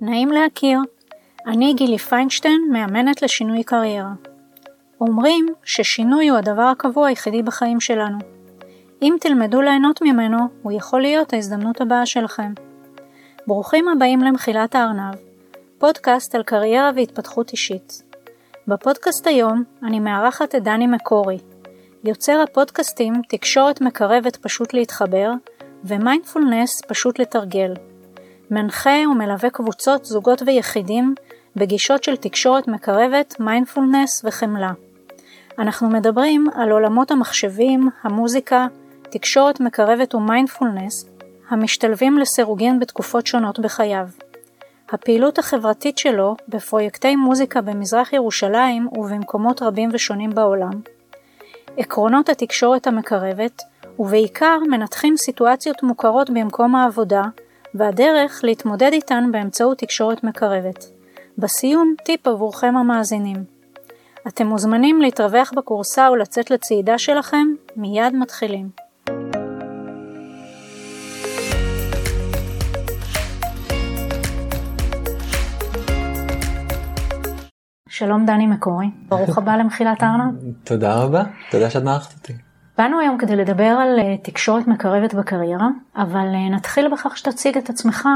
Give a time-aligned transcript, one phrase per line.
[0.00, 0.78] נעים להכיר.
[1.46, 4.12] אני גילי פיינשטיין, מאמנת לשינוי קריירה.
[5.00, 8.18] אומרים ששינוי הוא הדבר הקבוע היחידי בחיים שלנו.
[9.02, 12.52] אם תלמדו ליהנות ממנו, הוא יכול להיות ההזדמנות הבאה שלכם.
[13.46, 15.14] ברוכים הבאים למחילת הארנב,
[15.78, 18.02] פודקאסט על קריירה והתפתחות אישית.
[18.68, 21.38] בפודקאסט היום אני מארחת את דני מקורי,
[22.04, 25.30] יוצר הפודקאסטים תקשורת מקרבת פשוט להתחבר,
[25.84, 27.74] ומיינדפולנס פשוט לתרגל.
[28.54, 31.14] מנחה ומלווה קבוצות, זוגות ויחידים
[31.56, 34.72] בגישות של תקשורת מקרבת, מיינדפולנס וחמלה.
[35.58, 38.66] אנחנו מדברים על עולמות המחשבים, המוזיקה,
[39.02, 41.08] תקשורת מקרבת ומיינדפולנס,
[41.48, 44.06] המשתלבים לסירוגין בתקופות שונות בחייו.
[44.90, 50.72] הפעילות החברתית שלו בפרויקטי מוזיקה במזרח ירושלים ובמקומות רבים ושונים בעולם,
[51.76, 53.62] עקרונות התקשורת המקרבת,
[53.98, 57.22] ובעיקר מנתחים סיטואציות מוכרות במקום העבודה,
[57.74, 60.84] והדרך להתמודד איתן באמצעות תקשורת מקרבת.
[61.38, 63.44] בסיום, טיפ עבורכם המאזינים.
[64.28, 68.68] אתם מוזמנים להתרווח בקורסה ולצאת לצעידה שלכם, מיד מתחילים.
[77.88, 80.34] שלום דני מקורי, ברוך הבא למחילת הארנב.
[80.64, 82.32] תודה רבה, תודה שאת מארחת אותי.
[82.78, 87.70] באנו היום כדי לדבר על אה, תקשורת מקרבת בקריירה, אבל אה, נתחיל בכך שתציג את
[87.70, 88.08] עצמך,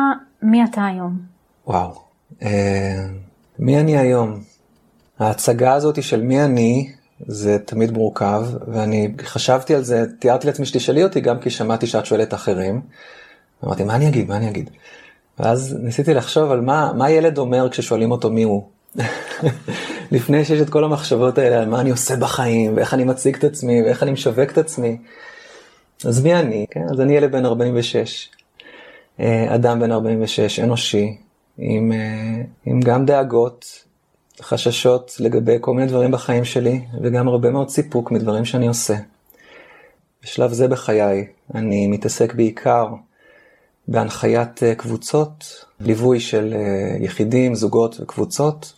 [0.42, 1.18] מי אתה היום?
[1.66, 1.94] וואו,
[2.42, 3.06] אה,
[3.58, 4.40] מי אני היום?
[5.18, 6.92] ההצגה הזאת של מי אני,
[7.26, 12.06] זה תמיד מורכב, ואני חשבתי על זה, תיארתי לעצמי שתשאלי אותי גם כי שמעתי שאת
[12.06, 12.80] שואלת אחרים.
[13.64, 14.70] אמרתי, מה אני אגיד, מה אני אגיד?
[15.38, 18.68] ואז ניסיתי לחשוב על מה, מה ילד אומר כששואלים אותו מי הוא.
[20.12, 23.44] לפני שיש את כל המחשבות האלה על מה אני עושה בחיים, ואיך אני מציג את
[23.44, 24.96] עצמי, ואיך אני משווק את עצמי.
[26.04, 26.66] אז מי אני?
[26.70, 26.84] כן?
[26.90, 28.28] אז אני ילד בן 46,
[29.20, 31.16] אה, אדם בן 46, אנושי,
[31.58, 33.84] עם, אה, עם גם דאגות,
[34.42, 38.94] חששות לגבי כל מיני דברים בחיים שלי, וגם הרבה מאוד סיפוק מדברים שאני עושה.
[40.22, 42.86] בשלב זה בחיי אני מתעסק בעיקר
[43.88, 46.54] בהנחיית אה, קבוצות, ליווי של
[47.00, 48.72] יחידים, זוגות וקבוצות,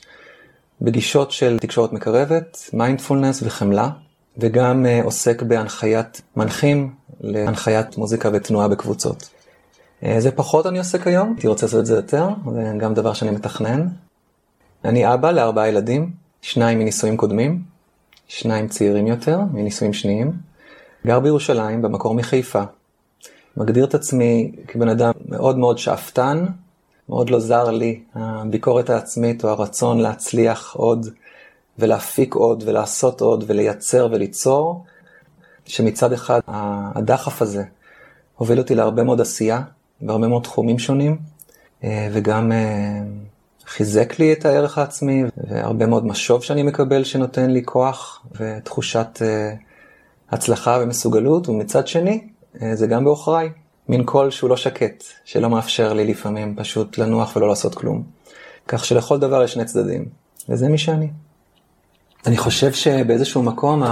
[0.82, 3.90] בגישות של תקשורת מקרבת, מיינדפולנס וחמלה,
[4.38, 9.30] וגם uh, עוסק בהנחיית מנחים להנחיית מוזיקה ותנועה בקבוצות.
[10.02, 13.12] Uh, זה פחות אני עוסק היום, הייתי רוצה לעשות את זה יותר, זה גם דבר
[13.12, 13.86] שאני מתכנן.
[14.84, 17.62] אני אבא לארבעה ילדים, שניים מנישואים קודמים,
[18.28, 20.32] שניים צעירים יותר, מנישואים שניים.
[21.06, 22.62] גר בירושלים, במקור מחיפה.
[23.56, 26.46] מגדיר את עצמי כבן אדם מאוד מאוד שאפתן,
[27.10, 31.06] מאוד לא זר לי, הביקורת העצמית או הרצון להצליח עוד
[31.78, 34.84] ולהפיק עוד ולעשות עוד ולייצר וליצור,
[35.66, 36.40] שמצד אחד
[36.94, 37.64] הדחף הזה
[38.36, 39.62] הוביל אותי להרבה מאוד עשייה
[40.00, 41.18] בהרבה מאוד תחומים שונים,
[41.84, 43.00] אה, וגם אה,
[43.66, 49.54] חיזק לי את הערך העצמי, והרבה מאוד משוב שאני מקבל שנותן לי כוח ותחושת אה,
[50.30, 52.26] הצלחה ומסוגלות, ומצד שני,
[52.74, 53.50] זה גם בעוכריי.
[53.90, 58.02] מין קול שהוא לא שקט, שלא מאפשר לי לפעמים פשוט לנוח ולא לעשות כלום.
[58.68, 60.04] כך שלכל דבר יש שני צדדים,
[60.48, 61.08] וזה מי שאני.
[62.26, 63.82] אני חושב שבאיזשהו מקום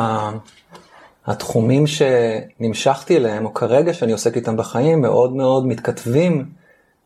[1.27, 6.51] התחומים שנמשכתי אליהם, או כרגע שאני עוסק איתם בחיים, מאוד מאוד מתכתבים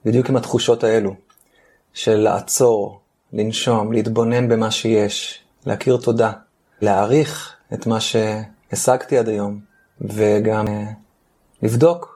[0.04, 1.14] בדיוק עם התחושות האלו,
[1.94, 3.00] של לעצור,
[3.32, 6.32] לנשום, להתבונן במה שיש, להכיר תודה,
[6.80, 9.60] להעריך את מה שהשגתי עד היום,
[10.00, 10.84] וגם אה,
[11.62, 12.11] לבדוק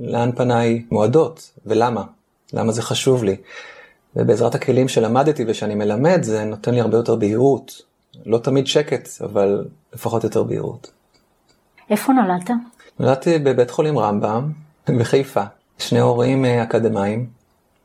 [0.00, 2.04] לאן פניי מועדות ולמה,
[2.52, 3.36] למה זה חשוב לי.
[4.16, 7.82] ובעזרת הכלים שלמדתי ושאני מלמד, זה נותן לי הרבה יותר בהירות.
[8.26, 10.90] לא תמיד שקט, אבל לפחות יותר בהירות.
[11.90, 12.50] איפה נולדת?
[12.98, 14.52] נולדתי בבית חולים רמב"ם,
[14.88, 15.42] בחיפה.
[15.78, 17.26] שני הורים אה, אקדמאים,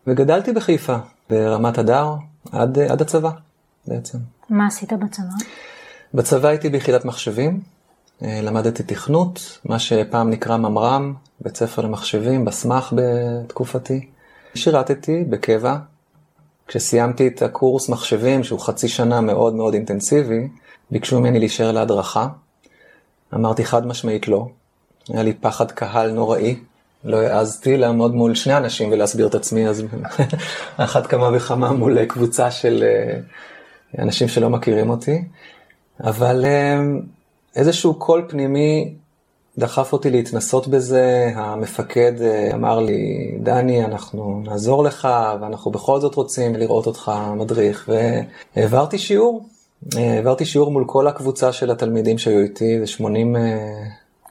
[0.07, 0.95] וגדלתי בחיפה,
[1.29, 2.15] ברמת הדר,
[2.51, 3.31] עד, עד הצבא
[3.87, 4.17] בעצם.
[4.49, 5.23] מה עשית בצבא?
[6.13, 7.61] בצבא הייתי ביחידת מחשבים,
[8.21, 14.07] אה, למדתי תכנות, מה שפעם נקרא ממר"ם, בית ספר למחשבים, בסמך בתקופתי.
[14.55, 15.77] שירתתי בקבע.
[16.67, 20.47] כשסיימתי את הקורס מחשבים, שהוא חצי שנה מאוד מאוד אינטנסיבי,
[20.91, 22.27] ביקשו ממני להישאר להדרכה.
[23.33, 24.47] אמרתי חד משמעית לא.
[25.09, 26.55] היה לי פחד קהל נוראי.
[27.03, 29.83] לא העזתי לעמוד מול שני אנשים ולהסביר את עצמי, אז
[30.77, 33.19] אחת כמה וכמה מול קבוצה של אה,
[34.03, 35.23] אנשים שלא מכירים אותי.
[36.03, 36.79] אבל אה,
[37.55, 38.93] איזשהו קול פנימי
[39.59, 45.07] דחף אותי להתנסות בזה, המפקד אה, אמר לי, דני, אנחנו נעזור לך,
[45.41, 47.89] ואנחנו בכל זאת רוצים לראות אותך מדריך,
[48.55, 49.45] והעברתי שיעור,
[49.97, 53.41] אה, העברתי שיעור מול כל הקבוצה של התלמידים שהיו איתי, זה 80 אה,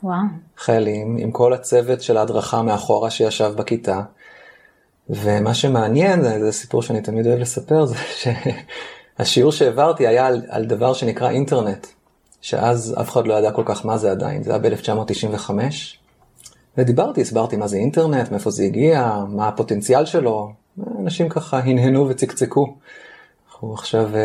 [0.02, 0.16] וואו.
[0.56, 4.00] חיילים, עם כל הצוות של ההדרכה מאחורה שישב בכיתה,
[5.10, 7.94] ומה שמעניין, זה, זה סיפור שאני תמיד אוהב לספר, זה
[9.19, 11.86] שהשיעור שהעברתי היה על, על דבר שנקרא אינטרנט,
[12.40, 15.50] שאז אף אחד לא ידע כל כך מה זה עדיין, זה היה ב-1995.
[16.79, 20.52] ודיברתי, הסברתי מה זה אינטרנט, מאיפה זה הגיע, מה הפוטנציאל שלו.
[21.00, 22.75] אנשים ככה הנהנו וצקצקו.
[23.50, 24.17] אנחנו עכשיו uh,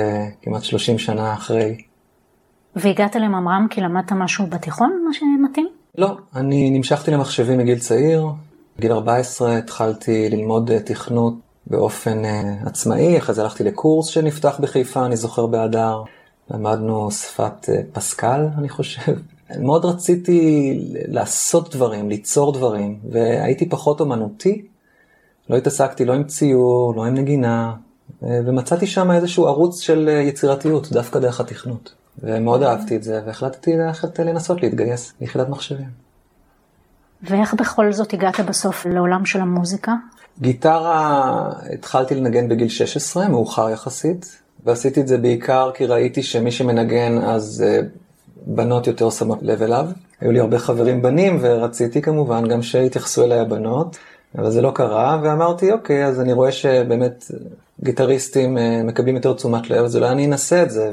[0.42, 1.78] כמעט 30 שנה אחרי.
[2.76, 5.68] והגעת לממר"ם כי למדת משהו בתיכון, מה שמתאים?
[5.98, 8.28] לא, אני נמשכתי למחשבים מגיל צעיר.
[8.78, 11.34] בגיל 14 התחלתי ללמוד uh, תכנות
[11.68, 16.04] באופן uh, עצמאי, אחרי זה הלכתי לקורס שנפתח בחיפה, אני זוכר באדר.
[16.52, 19.14] למדנו שפת uh, פסקל, אני חושב.
[19.60, 24.66] מאוד רציתי לעשות דברים, ליצור דברים, והייתי פחות אומנותי.
[25.50, 27.74] לא התעסקתי לא עם ציור, לא עם נגינה,
[28.22, 31.94] ומצאתי שם איזשהו ערוץ של יצירתיות, דווקא דרך התכנות.
[32.20, 35.90] ומאוד אהבתי את זה, והחלטתי ללכת לנסות להתגייס ליחידת מחשבים.
[37.22, 39.94] ואיך בכל זאת הגעת בסוף לעולם של המוזיקה?
[40.40, 47.18] גיטרה התחלתי לנגן בגיל 16, מאוחר יחסית, ועשיתי את זה בעיקר כי ראיתי שמי שמנגן
[47.18, 47.66] אז
[48.46, 49.86] בנות יותר שמות לב אליו.
[50.22, 53.98] היו לי הרבה חברים בנים, ורציתי כמובן גם שיתייחסו אליי הבנות,
[54.38, 57.32] אבל זה לא קרה, ואמרתי, אוקיי, אז אני רואה שבאמת
[57.84, 60.92] גיטריסטים אה, מקבלים יותר תשומת לב, אז אולי אני אנסה את זה.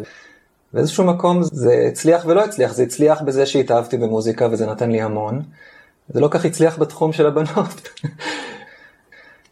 [0.72, 5.42] באיזשהו מקום זה הצליח ולא הצליח, זה הצליח בזה שהתאהבתי במוזיקה וזה נתן לי המון.
[6.08, 7.88] זה לא כך הצליח בתחום של הבנות.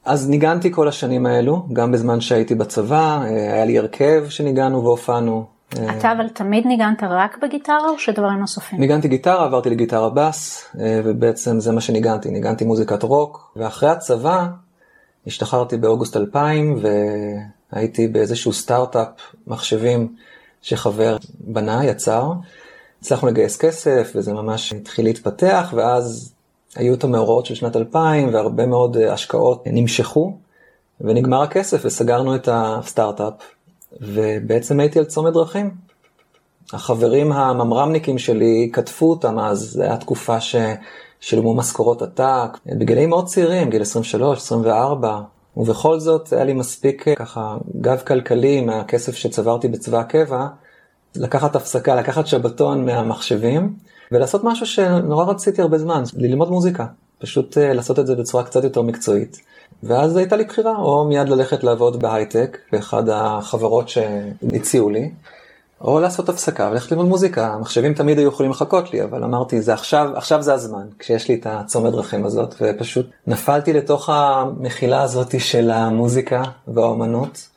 [0.08, 5.44] אז ניגנתי כל השנים האלו, גם בזמן שהייתי בצבא, אה, היה לי הרכב שניגענו והופענו,
[5.72, 8.80] אתה אבל תמיד ניגנת רק בגיטרה או שדברים נוספים?
[8.80, 14.46] ניגנתי גיטרה, עברתי לגיטרה בס, אה, ובעצם זה מה שניגנתי, ניגנתי מוזיקת רוק, ואחרי הצבא
[15.26, 16.82] השתחררתי באוגוסט 2000
[17.72, 19.08] והייתי באיזשהו סטארט-אפ
[19.46, 20.14] מחשבים
[20.62, 22.32] שחבר בנה, יצר.
[23.00, 26.32] הצלחנו לגייס כסף וזה ממש התחיל להתפתח, ואז
[26.78, 30.36] היו את המאורעות של שנת 2000 והרבה מאוד השקעות נמשכו,
[31.00, 33.34] ונגמר הכסף וסגרנו את הסטארט-אפ.
[34.00, 35.70] ובעצם הייתי על צומת דרכים.
[36.72, 43.70] החברים הממרמניקים שלי כתבו אותם אז, זו הייתה תקופה ששילמו משכורות עתק, בגילאים מאוד צעירים,
[43.70, 45.20] גיל 23, 24,
[45.56, 50.46] ובכל זאת היה לי מספיק ככה גב כלכלי מהכסף שצברתי בצבא הקבע,
[51.16, 53.74] לקחת הפסקה, לקחת שבתון מהמחשבים,
[54.12, 56.86] ולעשות משהו שנורא רציתי הרבה זמן, ללמוד מוזיקה.
[57.18, 59.40] פשוט אה, לעשות את זה בצורה קצת יותר מקצועית.
[59.82, 65.10] ואז הייתה לי בחירה, או מיד ללכת לעבוד בהייטק, באחד החברות שהציעו לי,
[65.80, 67.46] או לעשות הפסקה וללכת ללמוד מוזיקה.
[67.46, 71.34] המחשבים תמיד היו יכולים לחכות לי, אבל אמרתי, זה עכשיו, עכשיו זה הזמן, כשיש לי
[71.34, 77.48] את הצומת דרכים הזאת, ופשוט נפלתי לתוך המחילה הזאת של המוזיקה והאומנות.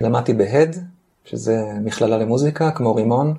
[0.00, 0.76] למדתי בהד,
[1.24, 3.34] שזה מכללה למוזיקה, כמו רימון.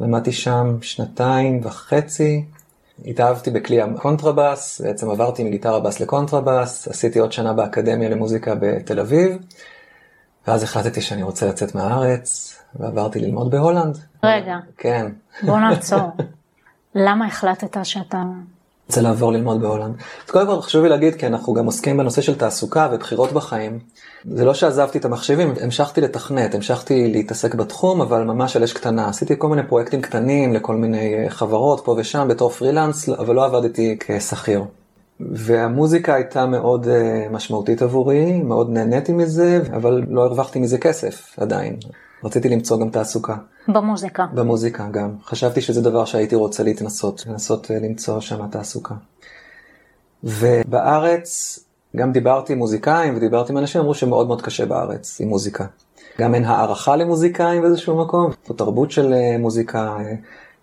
[0.00, 2.44] למדתי שם שנתיים וחצי,
[3.04, 9.38] התאהבתי בכלי הקונטרבאס, בעצם עברתי מגיטרה בס לקונטרבאס, עשיתי עוד שנה באקדמיה למוזיקה בתל אביב,
[10.46, 13.98] ואז החלטתי שאני רוצה לצאת מהארץ, ועברתי ללמוד בהולנד.
[14.22, 14.56] רגע.
[14.78, 15.06] כן.
[15.42, 16.10] בוא נעצור.
[16.94, 18.22] למה החלטת שאתה...
[18.88, 19.94] רוצה לעבור ללמוד בהולנד.
[20.26, 23.78] אז קודם כל חשוב לי להגיד, כי אנחנו גם עוסקים בנושא של תעסוקה ובחירות בחיים.
[24.30, 29.08] זה לא שעזבתי את המחשבים, המשכתי לתכנת, המשכתי להתעסק בתחום, אבל ממש על אש קטנה.
[29.08, 33.44] עשיתי כל מיני פרויקטים קטנים לכל מיני אה, חברות פה ושם בתור פרילנס, אבל לא
[33.44, 34.64] עבדתי כשכיר.
[35.20, 36.88] והמוזיקה הייתה מאוד uh,
[37.32, 41.76] משמעותית עבורי, מאוד נהניתי מזה, אבל לא הרווחתי מזה כסף עדיין.
[42.24, 43.36] רציתי למצוא גם תעסוקה.
[43.68, 44.26] במוזיקה.
[44.34, 45.10] במוזיקה גם.
[45.24, 48.94] חשבתי שזה דבר שהייתי רוצה להתנסות, לנסות אה, למצוא שם תעסוקה.
[50.24, 51.58] ובארץ
[51.96, 55.66] גם דיברתי עם מוזיקאים ודיברתי עם אנשים, אמרו שמאוד מאוד קשה בארץ עם מוזיקה.
[56.20, 59.96] גם אין הערכה למוזיקאים באיזשהו מקום, פה תרבות של אה, מוזיקה,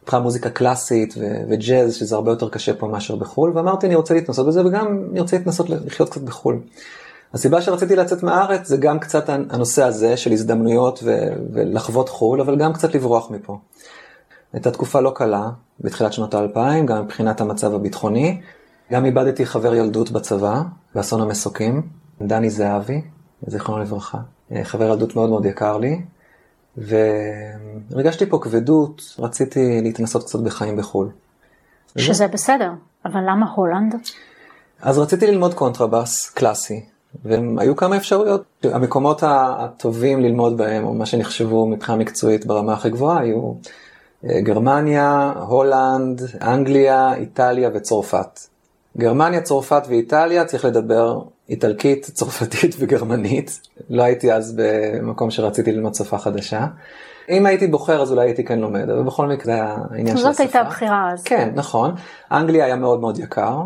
[0.02, 1.14] מבחינה אה, מוזיקה קלאסית
[1.50, 5.20] וג'אז, שזה הרבה יותר קשה פה מאשר בחו"ל, ואמרתי אני רוצה להתנסות בזה וגם אני
[5.20, 6.60] רוצה להתנסות לחיות קצת בחו"ל.
[7.34, 12.56] הסיבה שרציתי לצאת מהארץ זה גם קצת הנושא הזה של הזדמנויות ו- ולחוות חו"ל, אבל
[12.56, 13.58] גם קצת לברוח מפה.
[14.54, 15.50] הייתה תקופה לא קלה,
[15.80, 18.42] בתחילת שנות האלפיים, גם מבחינת המצב הביטחוני.
[18.92, 20.62] גם איבדתי חבר ילדות בצבא,
[20.96, 21.82] באסון המסוקים,
[22.22, 23.02] דני זהבי,
[23.48, 24.18] זיכרונו לברכה.
[24.64, 26.02] חבר ילדות מאוד מאוד יקר לי,
[26.78, 31.10] והרגשתי פה כבדות, רציתי להתנסות קצת בחיים בחו"ל.
[31.98, 32.72] שזה בסדר,
[33.06, 33.96] אבל למה הולנד?
[34.82, 36.86] אז רציתי ללמוד קונטרבאס קלאסי,
[37.26, 38.44] והיו כמה אפשרויות.
[38.64, 43.54] המקומות הטובים ללמוד בהם, או מה שנחשבו מבחינה מקצועית ברמה הכי גבוהה, היו
[44.26, 48.40] אה, גרמניה, הולנד, אנגליה, איטליה וצרפת.
[48.98, 53.60] גרמניה, צרפת ואיטליה צריך לדבר איטלקית, צרפתית וגרמנית.
[53.90, 56.66] לא הייתי אז במקום שרציתי ללמוד שפה חדשה.
[57.30, 60.32] אם הייתי בוחר אז אולי הייתי כן לומד, אבל בכל מקרה זה העניין של השפה.
[60.32, 61.24] זאת הייתה הבחירה אז.
[61.24, 61.96] כן, נכון.
[62.32, 63.58] אנגליה היה מאוד מאוד יקר.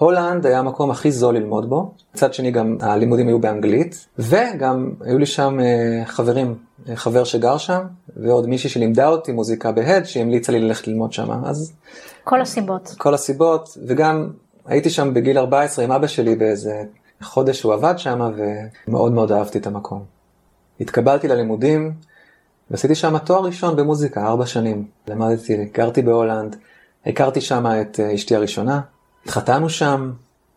[0.00, 5.18] הולנד היה המקום הכי זול ללמוד בו, מצד שני גם הלימודים היו באנגלית, וגם היו
[5.18, 6.54] לי שם אה, חברים,
[6.88, 7.80] אה, חבר שגר שם,
[8.16, 11.72] ועוד מישהי שלימדה אותי מוזיקה בהד, שהמליצה לי ללכת ללמוד שם, אז...
[12.24, 12.94] כל הסיבות.
[12.98, 14.30] כל הסיבות, וגם
[14.66, 16.82] הייתי שם בגיל 14 עם אבא שלי באיזה
[17.22, 18.30] חודש הוא עבד שם,
[18.88, 20.04] ומאוד מאוד אהבתי את המקום.
[20.80, 21.92] התקבלתי ללימודים,
[22.70, 24.84] ועשיתי שם תואר ראשון במוזיקה, ארבע שנים.
[25.08, 26.56] למדתי, גרתי בהולנד,
[27.06, 28.80] הכרתי שם את אה, אשתי הראשונה,
[29.24, 30.12] התחתנו שם,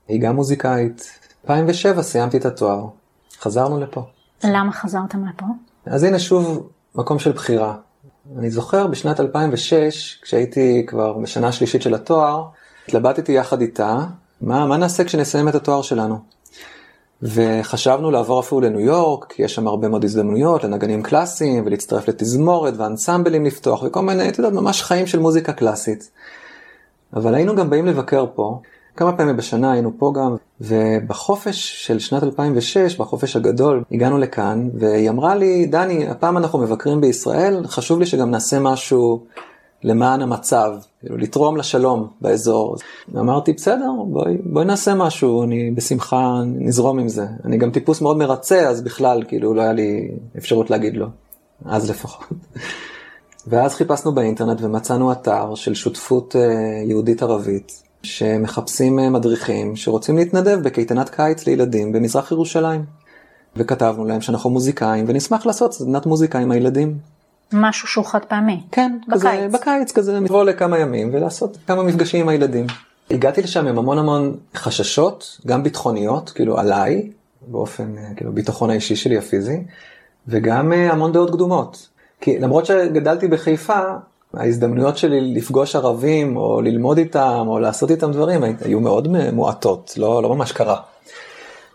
[0.07, 1.19] היא גם מוזיקאית.
[1.43, 2.85] 2007 סיימתי את התואר,
[3.39, 4.05] חזרנו לפה.
[4.43, 5.45] למה חזרתם לפה?
[5.85, 7.75] אז הנה שוב מקום של בחירה.
[8.37, 12.45] אני זוכר בשנת 2006, כשהייתי כבר בשנה השלישית של התואר,
[12.87, 13.99] התלבטתי יחד איתה,
[14.41, 16.19] מה, מה נעשה כשנסיים את התואר שלנו?
[17.21, 22.73] וחשבנו לעבור אפילו לניו יורק, כי יש שם הרבה מאוד הזדמנויות לנגנים קלאסיים, ולהצטרף לתזמורת
[22.77, 26.11] ואנסמבלים לפתוח, וכל מיני, אתה יודע, ממש חיים של מוזיקה קלאסית.
[27.15, 28.59] אבל היינו גם באים לבקר פה,
[28.95, 35.09] כמה פעמים בשנה היינו פה גם, ובחופש של שנת 2006, בחופש הגדול, הגענו לכאן, והיא
[35.09, 39.23] אמרה לי, דני, הפעם אנחנו מבקרים בישראל, חשוב לי שגם נעשה משהו
[39.83, 42.75] למען המצב, כאילו לתרום לשלום באזור.
[43.19, 47.25] אמרתי, בסדר, בואי, בואי נעשה משהו, אני בשמחה נזרום עם זה.
[47.45, 51.07] אני גם טיפוס מאוד מרצה, אז בכלל, כאילו, לא היה לי אפשרות להגיד לו,
[51.65, 52.23] אז לפחות.
[53.47, 56.41] ואז חיפשנו באינטרנט ומצאנו אתר של שותפות אה,
[56.85, 62.85] יהודית-ערבית, שמחפשים אה, מדריכים שרוצים להתנדב בקייטנת קיץ לילדים במזרח ירושלים.
[63.55, 66.97] וכתבנו להם שאנחנו מוזיקאים ונשמח לעשות סדנת מוזיקה עם הילדים.
[67.53, 68.61] משהו שהוא חד פעמי.
[68.71, 69.21] כן, בקיץ.
[69.21, 72.67] כזה, בקיץ כזה, לבוא לכמה ימים ולעשות כמה מפגשים עם הילדים.
[73.11, 77.09] הגעתי לשם עם המון המון חששות, גם ביטחוניות, כאילו עליי,
[77.47, 79.63] באופן, אה, כאילו, ביטחון האישי שלי הפיזי,
[80.27, 81.87] וגם המון דעות קדומות.
[82.23, 83.79] כי למרות שגדלתי בחיפה,
[84.33, 90.23] ההזדמנויות שלי לפגוש ערבים, או ללמוד איתם, או לעשות איתם דברים, היו מאוד מועטות, לא,
[90.23, 90.79] לא ממש קרה.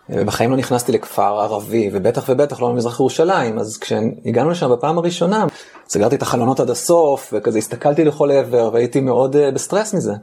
[0.09, 5.45] בחיים לא נכנסתי לכפר ערבי, ובטח ובטח לא למזרח ירושלים, אז כשהגענו לשם בפעם הראשונה,
[5.89, 10.13] סגרתי את החלונות עד הסוף, וכזה הסתכלתי לכל עבר, והייתי מאוד אה, בסטרס מזה.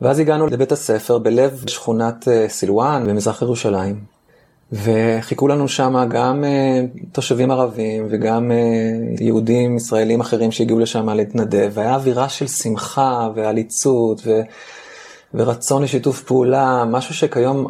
[0.00, 4.15] ואז הגענו לבית הספר בלב שכונת אה, סילואן במזרח ירושלים.
[4.72, 11.70] וחיכו לנו שם גם uh, תושבים ערבים וגם uh, יהודים ישראלים אחרים שהגיעו לשם להתנדב,
[11.74, 14.40] והיה אווירה של שמחה ועליצות ו...
[15.34, 17.66] ורצון לשיתוף פעולה, משהו שכיום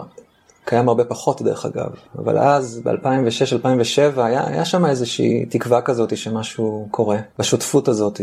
[0.64, 6.88] קיים הרבה פחות דרך אגב, אבל אז ב-2006-2007 היה, היה שם איזושהי תקווה כזאת שמשהו
[6.90, 8.20] קורה, בשותפות הזאת.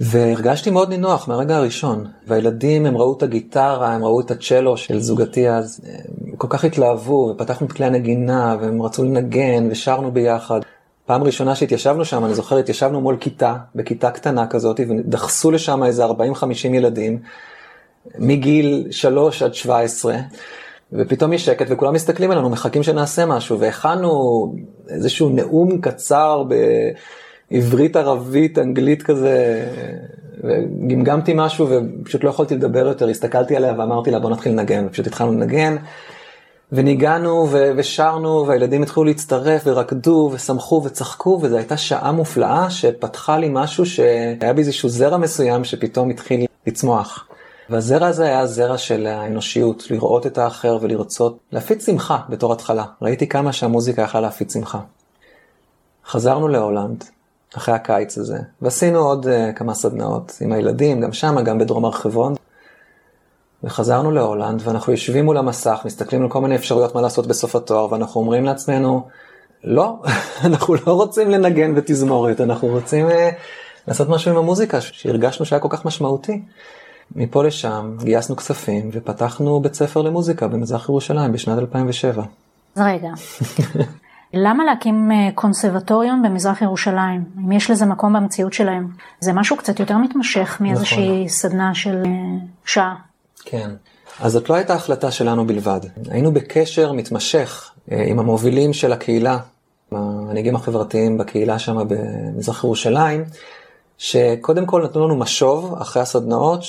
[0.00, 5.00] והרגשתי מאוד נינוח מהרגע הראשון, והילדים הם ראו את הגיטרה, הם ראו את הצ'לו של
[5.00, 5.80] זוגתי אז,
[6.40, 10.60] כל כך התלהבו, ופתחנו את כלי הנגינה, והם רצו לנגן, ושרנו ביחד.
[11.06, 16.06] פעם ראשונה שהתיישבנו שם, אני זוכר, התיישבנו מול כיתה, בכיתה קטנה כזאת, ודחסו לשם איזה
[16.06, 16.10] 40-50
[16.64, 17.18] ילדים,
[18.18, 20.16] מגיל 3 עד 17,
[20.92, 24.54] ופתאום יש שקט וכולם מסתכלים עלינו, מחכים שנעשה משהו, והכנו
[24.88, 26.44] איזשהו נאום קצר
[27.50, 29.64] בעברית, ערבית, אנגלית כזה,
[30.44, 35.06] וגמגמתי משהו ופשוט לא יכולתי לדבר יותר, הסתכלתי עליה ואמרתי לה בוא נתחיל לנגן, ופשוט
[35.06, 35.76] התחלנו לנגן.
[36.72, 43.48] וניגענו ו- ושרנו והילדים התחילו להצטרף ורקדו ושמחו וצחקו וזו הייתה שעה מופלאה שפתחה לי
[43.52, 47.26] משהו שהיה בי איזשהו זרע מסוים שפתאום התחיל לצמוח.
[47.70, 52.84] והזרע הזה היה הזרע של האנושיות, לראות את האחר ולרצות להפיץ שמחה בתור התחלה.
[53.02, 54.78] ראיתי כמה שהמוזיקה יכלה להפיץ שמחה.
[56.06, 57.04] חזרנו להולנד,
[57.56, 61.92] אחרי הקיץ הזה, ועשינו עוד uh, כמה סדנאות עם הילדים, גם שם, גם בדרום הר
[61.92, 62.34] חברון.
[63.64, 67.92] וחזרנו להולנד, ואנחנו יושבים מול המסך, מסתכלים על כל מיני אפשרויות מה לעשות בסוף התואר,
[67.92, 69.08] ואנחנו אומרים לעצמנו,
[69.64, 70.02] לא,
[70.44, 73.12] אנחנו לא רוצים לנגן בתזמורת, אנחנו רוצים uh,
[73.88, 76.42] לעשות משהו עם המוזיקה, שהרגשנו שהיה כל כך משמעותי.
[77.16, 82.22] מפה לשם גייסנו כספים ופתחנו בית ספר למוזיקה במזרח ירושלים בשנת 2007.
[82.76, 83.08] אז רגע,
[84.34, 87.24] למה להקים אה, קונסרבטוריון במזרח ירושלים?
[87.38, 88.88] אם יש לזה מקום במציאות שלהם.
[89.20, 91.28] זה משהו קצת יותר מתמשך מאיזושהי נכון.
[91.28, 92.10] סדנה של אה,
[92.64, 93.09] שעה.
[93.44, 93.70] כן,
[94.20, 95.80] אז זאת לא הייתה החלטה שלנו בלבד.
[96.10, 99.38] היינו בקשר מתמשך אה, עם המובילים של הקהילה,
[99.92, 103.24] המנהיגים החברתיים בקהילה שם במזרח ירושלים.
[103.98, 106.62] שקודם כל נתנו לנו משוב אחרי הסדנאות,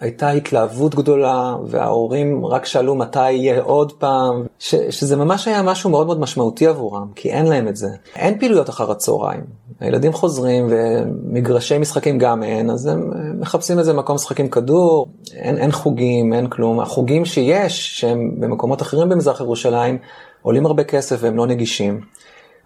[0.00, 5.90] שהייתה התלהבות גדולה, וההורים רק שאלו מתי יהיה עוד פעם, ש, שזה ממש היה משהו
[5.90, 7.88] מאוד מאוד משמעותי עבורם, כי אין להם את זה.
[8.16, 9.44] אין פעילויות אחר הצהריים.
[9.80, 15.58] הילדים חוזרים ומגרשי משחקים גם אין, אז הם מחפשים איזה מקום משחק עם כדור, אין,
[15.58, 16.80] אין חוגים, אין כלום.
[16.80, 19.98] החוגים שיש, שהם במקומות אחרים במזרח ירושלים,
[20.42, 22.00] עולים הרבה כסף והם לא נגישים.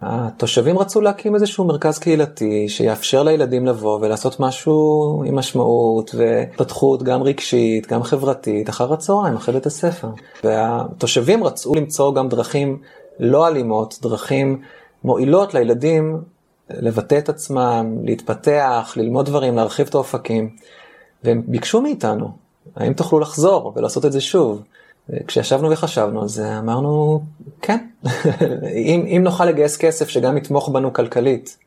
[0.01, 7.23] התושבים רצו להקים איזשהו מרכז קהילתי שיאפשר לילדים לבוא ולעשות משהו עם משמעות והתפתחות גם
[7.23, 10.07] רגשית, גם חברתית, אחר הצהריים, אחרי בית הספר.
[10.43, 12.77] והתושבים רצו למצוא גם דרכים
[13.19, 14.61] לא אלימות, דרכים
[15.03, 16.21] מועילות לילדים
[16.69, 20.49] לבטא את עצמם, להתפתח, ללמוד דברים, להרחיב את האופקים.
[21.23, 22.31] והם ביקשו מאיתנו,
[22.75, 24.61] האם תוכלו לחזור ולעשות את זה שוב?
[25.27, 27.21] כשישבנו וחשבנו על זה, אמרנו,
[27.61, 27.77] כן,
[28.75, 31.57] אם, אם נוכל לגייס כסף שגם יתמוך בנו כלכלית,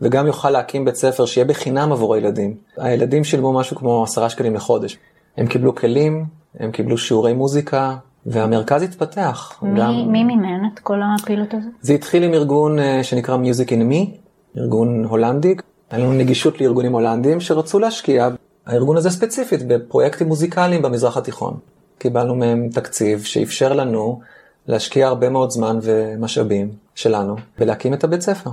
[0.00, 2.54] וגם יוכל להקים בית ספר שיהיה בחינם עבור הילדים.
[2.76, 4.98] הילדים שילמו משהו כמו עשרה שקלים לחודש.
[5.36, 6.24] הם קיבלו כלים,
[6.58, 9.58] הם קיבלו שיעורי מוזיקה, והמרכז התפתח.
[9.62, 9.92] מי, גם...
[10.12, 11.72] מי מימן את כל הפעילות הזאת?
[11.80, 14.16] זה התחיל עם ארגון אה, שנקרא Music in Me,
[14.58, 15.54] ארגון הולנדי.
[15.90, 18.28] היה לנו נגישות לארגונים הולנדים שרצו להשקיע,
[18.66, 21.56] הארגון הזה ספציפית, בפרויקטים מוזיקליים במזרח התיכון.
[22.06, 24.20] קיבלנו מהם תקציב שאפשר לנו
[24.68, 28.50] להשקיע הרבה מאוד זמן ומשאבים שלנו ולהקים את הבית ספר.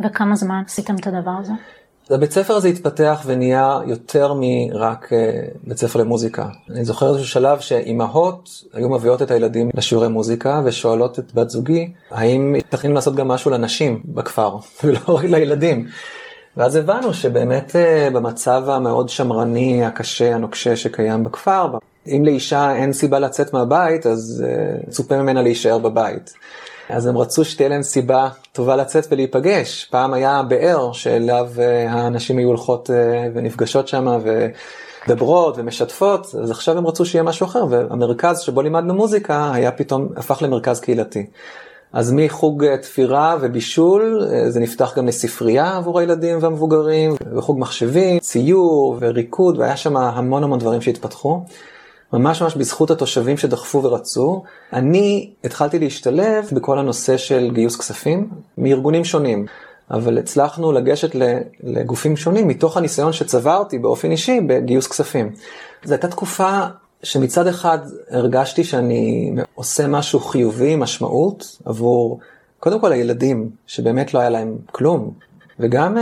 [0.00, 1.52] וכמה זמן עשיתם את הדבר הזה?
[2.10, 6.48] הבית ספר הזה התפתח ונהיה יותר מרק אה, בית ספר למוזיקה.
[6.70, 11.92] אני זוכר איזשהו שלב שאימהות היו מביאות את הילדים לשיעורי מוזיקה ושואלות את בת זוגי,
[12.10, 15.86] האם מתכננים לעשות גם משהו לנשים בכפר ולא רק לילדים.
[16.56, 21.68] ואז הבנו שבאמת אה, במצב המאוד שמרני, הקשה, הנוקשה שקיים בכפר,
[22.06, 26.34] אם לאישה אין סיבה לצאת מהבית, אז uh, צופה ממנה להישאר בבית.
[26.88, 29.84] אז הם רצו שתהיה להם סיבה טובה לצאת ולהיפגש.
[29.84, 32.92] פעם היה באר שאליו uh, הנשים היו הולכות uh,
[33.34, 39.50] ונפגשות שם ומדברות ומשתפות, אז עכשיו הם רצו שיהיה משהו אחר, והמרכז שבו לימדנו מוזיקה
[39.54, 41.26] היה פתאום, הפך למרכז קהילתי.
[41.92, 49.58] אז מחוג תפירה ובישול, זה נפתח גם לספרייה עבור הילדים והמבוגרים, וחוג מחשבים, ציור וריקוד,
[49.58, 51.40] והיה שם המון המון דברים שהתפתחו.
[52.12, 59.04] ממש ממש בזכות התושבים שדחפו ורצו, אני התחלתי להשתלב בכל הנושא של גיוס כספים מארגונים
[59.04, 59.46] שונים.
[59.90, 61.10] אבל הצלחנו לגשת
[61.62, 65.32] לגופים שונים מתוך הניסיון שצברתי באופן אישי בגיוס כספים.
[65.84, 66.60] זו הייתה תקופה
[67.02, 67.78] שמצד אחד
[68.10, 72.20] הרגשתי שאני עושה משהו חיובי, משמעות, עבור
[72.60, 75.10] קודם כל הילדים, שבאמת לא היה להם כלום,
[75.60, 75.96] וגם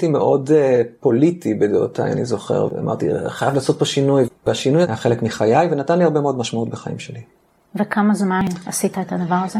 [0.00, 0.52] הייתי מאוד uh,
[1.00, 6.04] פוליטי בדעותיי, אני זוכר, ואמרתי, חייב לעשות פה שינוי, והשינוי היה חלק מחיי ונתן לי
[6.04, 7.20] הרבה מאוד משמעות בחיים שלי.
[7.74, 9.58] וכמה זמן עשית את הדבר הזה?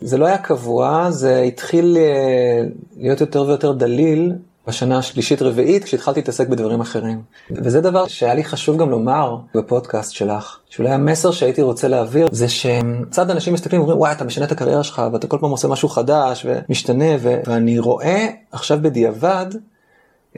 [0.00, 4.32] זה לא היה קבוע, זה התחיל uh, להיות יותר ויותר דליל
[4.66, 7.22] בשנה השלישית-רביעית, כשהתחלתי להתעסק בדברים אחרים.
[7.50, 12.48] וזה דבר שהיה לי חשוב גם לומר בפודקאסט שלך, שאולי המסר שהייתי רוצה להעביר זה
[12.48, 15.88] שצד אנשים מסתכלים ואומרים, וואי, אתה משנה את הקריירה שלך, ואתה כל פעם עושה משהו
[15.88, 19.46] חדש ומשתנה, ו- ואני רואה עכשיו בדיעבד,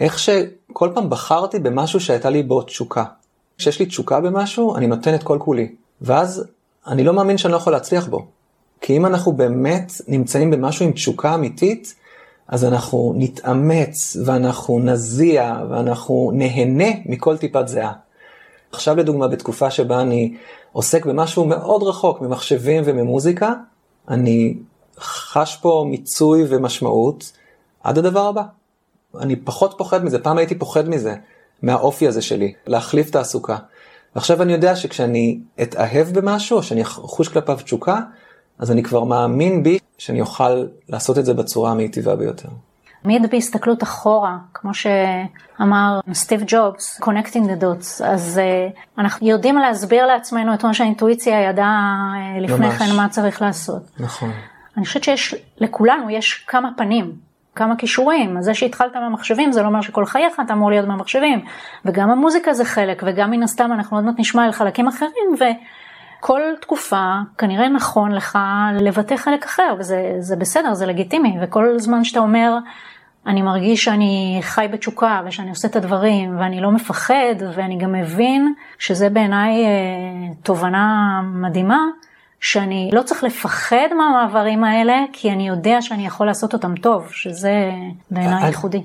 [0.01, 3.05] איך שכל פעם בחרתי במשהו שהייתה לי בו תשוקה.
[3.59, 5.75] כשיש לי תשוקה במשהו, אני נותן את כל כולי.
[6.01, 6.45] ואז
[6.87, 8.27] אני לא מאמין שאני לא יכול להצליח בו.
[8.81, 11.95] כי אם אנחנו באמת נמצאים במשהו עם תשוקה אמיתית,
[12.49, 17.93] אז אנחנו נתאמץ ואנחנו נזיע ואנחנו נהנה מכל טיפת זיעה.
[18.73, 20.37] עכשיו לדוגמה, בתקופה שבה אני
[20.73, 23.53] עוסק במשהו מאוד רחוק ממחשבים וממוזיקה,
[24.09, 24.55] אני
[24.99, 27.33] חש פה מיצוי ומשמעות
[27.83, 28.43] עד הדבר הבא.
[29.21, 31.15] אני פחות פוחד מזה, פעם הייתי פוחד מזה,
[31.63, 33.57] מהאופי הזה שלי, להחליף תעסוקה.
[34.15, 38.01] ועכשיו אני יודע שכשאני אתאהב במשהו, או שאני אחוש כלפיו תשוקה,
[38.59, 42.49] אז אני כבר מאמין בי שאני אוכל לעשות את זה בצורה המיטיבה ביותר.
[43.03, 50.07] תמיד בהסתכלות אחורה, כמו שאמר סטיב ג'ובס, connecting the dots, אז uh, אנחנו יודעים להסביר
[50.07, 52.79] לעצמנו את מה שהאינטואיציה ידעה uh, לפני ממש.
[52.79, 53.83] כן מה צריך לעשות.
[53.99, 54.31] נכון.
[54.77, 57.13] אני חושבת שיש, לכולנו יש כמה פנים,
[57.57, 61.45] כמה כישורים, אז זה שהתחלת במחשבים זה לא אומר שכל חייך אתה אמור להיות במחשבים,
[61.85, 65.45] וגם המוזיקה זה חלק, וגם מן הסתם אנחנו עוד מעט נשמע על חלקים אחרים, ו...
[66.27, 68.39] כל תקופה כנראה נכון לך
[68.81, 72.59] לבטא חלק אחר, וזה בסדר, זה לגיטימי, וכל זמן שאתה אומר,
[73.27, 78.55] אני מרגיש שאני חי בתשוקה ושאני עושה את הדברים ואני לא מפחד ואני גם מבין
[78.79, 79.71] שזה בעיניי אה,
[80.43, 81.81] תובנה מדהימה
[82.45, 87.71] שאני לא צריך לפחד מהמעברים האלה כי אני יודע שאני יכול לעשות אותם טוב שזה
[88.11, 88.83] בעיניי ייחודי.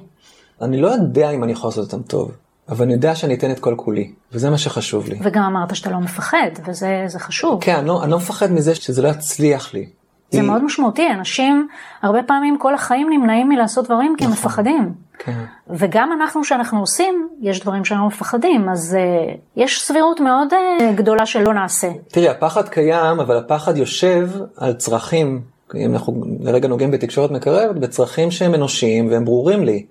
[0.62, 2.32] אני לא יודע אם אני יכול לעשות אותם טוב.
[2.69, 5.19] אבל אני יודע שאני אתן את כל כולי, וזה מה שחשוב לי.
[5.24, 7.63] וגם אמרת שאתה לא מפחד, וזה חשוב.
[7.63, 9.89] כן, אני לא, אני לא מפחד מזה שזה לא יצליח לי.
[10.30, 10.48] זה היא...
[10.48, 11.67] מאוד משמעותי, אנשים
[12.02, 14.45] הרבה פעמים כל החיים נמנעים מלעשות דברים כי הם נכון.
[14.45, 14.93] מפחדים.
[15.19, 15.43] כן.
[15.69, 21.25] וגם אנחנו שאנחנו עושים, יש דברים שאנחנו מפחדים, אז uh, יש סבירות מאוד uh, גדולה
[21.25, 21.88] שלא נעשה.
[22.08, 25.41] תראי, הפחד קיים, אבל הפחד יושב על צרכים,
[25.75, 29.86] אם אנחנו לרגע נוגעים בתקשורת מקרבת, בצרכים שהם אנושיים והם ברורים לי.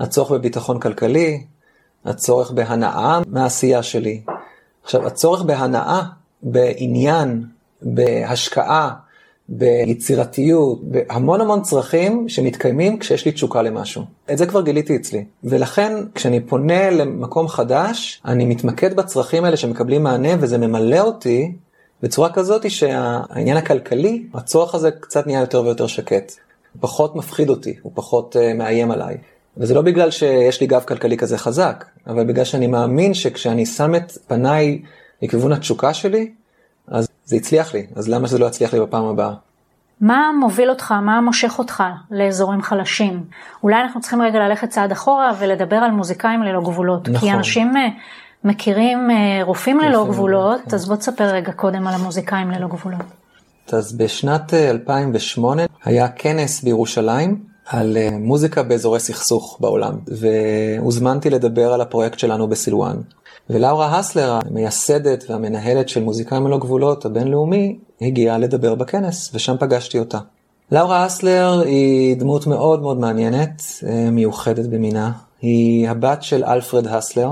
[0.00, 1.44] הצורך בביטחון כלכלי,
[2.04, 4.20] הצורך בהנאה מהעשייה שלי.
[4.84, 6.02] עכשיו, הצורך בהנאה,
[6.42, 7.44] בעניין,
[7.82, 8.90] בהשקעה,
[9.52, 14.02] ביצירתיות, בהמון המון צרכים שמתקיימים כשיש לי תשוקה למשהו.
[14.32, 15.24] את זה כבר גיליתי אצלי.
[15.44, 21.52] ולכן כשאני פונה למקום חדש, אני מתמקד בצרכים האלה שמקבלים מענה וזה ממלא אותי
[22.02, 26.32] בצורה כזאת שהעניין הכלכלי, הצורך הזה קצת נהיה יותר ויותר שקט.
[26.72, 29.16] הוא פחות מפחיד אותי, הוא פחות uh, מאיים עליי.
[29.56, 33.94] וזה לא בגלל שיש לי גב כלכלי כזה חזק, אבל בגלל שאני מאמין שכשאני שם
[33.94, 34.82] את פניי
[35.22, 36.30] לכיוון התשוקה שלי,
[37.30, 39.32] זה הצליח לי, אז למה שזה לא יצליח לי בפעם הבאה?
[40.00, 43.24] מה מוביל אותך, מה מושך אותך לאזורים חלשים?
[43.62, 47.08] אולי אנחנו צריכים רגע ללכת צעד אחורה ולדבר על מוזיקאים ללא גבולות.
[47.08, 47.28] נכון.
[47.28, 47.88] כי אנשים אה,
[48.44, 50.74] מכירים אה, רופאים ללא גבולות, כן.
[50.74, 53.00] אז בוא תספר רגע קודם על המוזיקאים ללא גבולות.
[53.72, 61.80] אז בשנת 2008 אה, היה כנס בירושלים על מוזיקה באזורי סכסוך בעולם, והוזמנתי לדבר על
[61.80, 62.96] הפרויקט שלנו בסילואן.
[63.52, 70.18] ולאורה הסלר, המייסדת והמנהלת של מוזיקאים ללא גבולות הבינלאומי, הגיעה לדבר בכנס, ושם פגשתי אותה.
[70.72, 75.12] לאורה אסלר היא דמות מאוד מאוד מעניינת, אה, מיוחדת במינה.
[75.42, 77.30] היא הבת של אלפרד הסלר,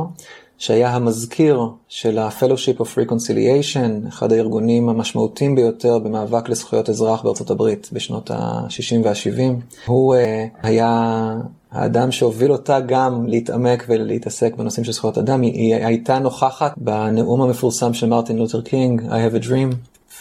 [0.58, 7.88] שהיה המזכיר של ה-Fellowship of Reconciliation, אחד הארגונים המשמעותיים ביותר במאבק לזכויות אזרח בארצות הברית
[7.92, 9.40] בשנות ה-60 וה-70.
[9.86, 10.18] הוא אה,
[10.62, 11.34] היה
[11.72, 15.42] האדם שהוביל אותה גם להתעמק ולהתעסק בנושאים של זכויות אדם.
[15.42, 19.74] היא, היא הייתה נוכחת בנאום המפורסם של מרטין לותר קינג, I have a dream,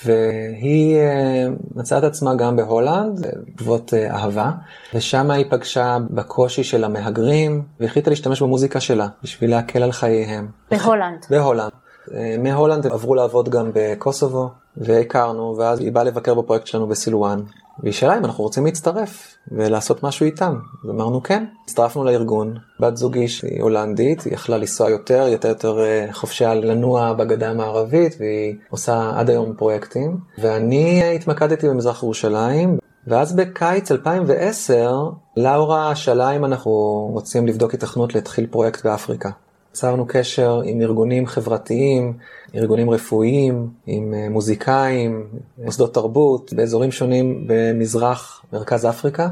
[0.05, 4.51] והיא אה, מצאה את עצמה גם בהולנד, בעקבות אה, אהבה,
[4.93, 10.47] ושם היא פגשה בקושי של המהגרים, והחליטה להשתמש במוזיקה שלה בשביל להקל על חייהם.
[10.71, 11.25] בהולנד.
[11.29, 11.71] בהולנד.
[12.13, 17.41] אה, מהולנד עברו לעבוד גם בקוסובו, והכרנו, ואז היא באה לבקר בפרויקט שלנו בסילואן,
[17.83, 20.59] והיא שאלה אם אנחנו רוצים להצטרף ולעשות משהו איתם.
[20.89, 22.57] אמרנו כן, הצטרפנו לארגון.
[22.79, 28.15] בת זוגי שהיא הולנדית, היא יכלה לנסוע יותר, יותר יותר אה, חופשיה לנוע בגדה המערבית,
[28.19, 30.17] והיא עושה עד היום פרויקטים.
[30.37, 36.71] ואני התמקדתי במזרח ירושלים, ואז בקיץ 2010, לאורה שאלה אם אנחנו
[37.13, 39.29] רוצים לבדוק התכנות להתחיל פרויקט באפריקה.
[39.77, 42.13] יצרנו קשר עם ארגונים חברתיים,
[42.55, 49.29] ארגונים רפואיים, עם אה, מוזיקאים, מוסדות תרבות, באזורים שונים במזרח, מרכז אפריקה.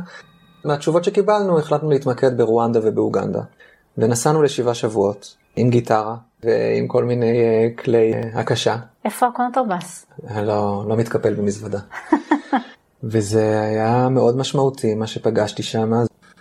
[0.66, 3.42] מהתשובות שקיבלנו החלטנו להתמקד ברואנדה ובאוגנדה.
[3.98, 8.76] ונסענו לשבעה שבועות, עם גיטרה ועם כל מיני אה, כלי אה, הקשה.
[9.06, 10.06] איפה הקונטרבאס?
[10.36, 11.80] לא, לא מתקפל במזוודה.
[13.04, 15.94] וזה היה מאוד משמעותי, מה שפגשתי שם.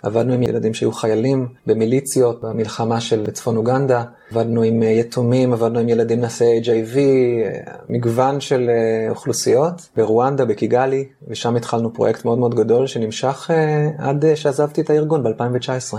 [0.05, 5.79] עבדנו עם ילדים שהיו חיילים במיליציות במלחמה של צפון אוגנדה, עבדנו עם אה, יתומים, עבדנו
[5.79, 12.37] עם ילדים נשאי HIV, אה, מגוון של אה, אוכלוסיות, ברואנדה, בקיגאלי, ושם התחלנו פרויקט מאוד
[12.37, 13.49] מאוד גדול שנמשך
[13.97, 15.97] עד שעזבתי את הארגון ב-2019.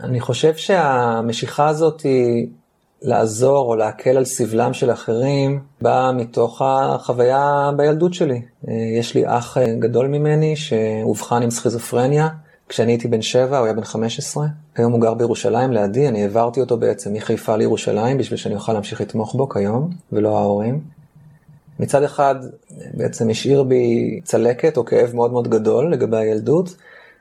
[0.00, 2.46] אני חושב שהמשיכה הזאת היא
[3.02, 8.42] לעזור או להקל על סבלם של אחרים, באה מתוך החוויה בילדות שלי.
[8.98, 12.28] יש לי אח גדול ממני שאובחן עם סכיזופרניה.
[12.68, 16.60] כשאני הייתי בן 7, הוא היה בן 15, היום הוא גר בירושלים לידי, אני העברתי
[16.60, 20.80] אותו בעצם מחיפה לירושלים בשביל שאני אוכל להמשיך לתמוך בו כיום, ולא ההורים.
[21.80, 22.34] מצד אחד,
[22.94, 26.76] בעצם השאיר בי צלקת או כאב מאוד מאוד גדול לגבי הילדות,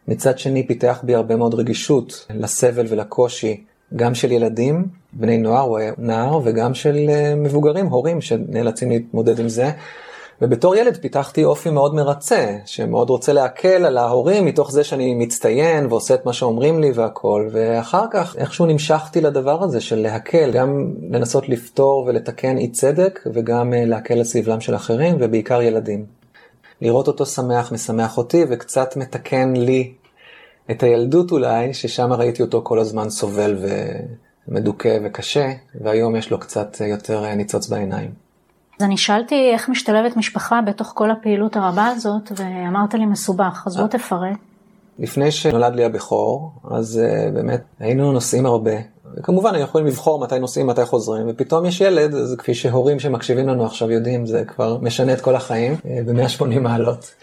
[0.07, 3.63] מצד שני פיתח בי הרבה מאוד רגישות לסבל ולקושי,
[3.95, 9.39] גם של ילדים, בני נוער, הוא היה נער, וגם של אה, מבוגרים, הורים שנאלצים להתמודד
[9.39, 9.71] עם זה.
[10.41, 15.85] ובתור ילד פיתחתי אופי מאוד מרצה, שמאוד רוצה להקל על ההורים מתוך זה שאני מצטיין
[15.85, 20.93] ועושה את מה שאומרים לי והכל, ואחר כך איכשהו נמשכתי לדבר הזה של להקל, גם
[21.11, 26.05] לנסות לפתור ולתקן אי צדק, וגם אה, להקל על סבלם של אחרים, ובעיקר ילדים.
[26.81, 29.93] לראות אותו שמח משמח אותי, וקצת מתקן לי
[30.71, 33.57] את הילדות אולי, ששם ראיתי אותו כל הזמן סובל
[34.47, 38.24] ומדוכא וקשה, והיום יש לו קצת יותר אה, ניצוץ בעיניים.
[38.79, 43.77] אז אני שאלתי איך משתלבת משפחה בתוך כל הפעילות הרבה הזאת, ואמרת לי מסובך, אז
[43.77, 44.37] בוא תפרט.
[44.99, 48.71] לפני שנולד לי הבכור, אז uh, באמת היינו נוסעים הרבה.
[49.17, 53.47] וכמובן, היינו יכולים לבחור מתי נוסעים, מתי חוזרים, ופתאום יש ילד, אז כפי שהורים שמקשיבים
[53.47, 57.13] לנו עכשיו יודעים, זה כבר משנה את כל החיים uh, ב-180 מעלות.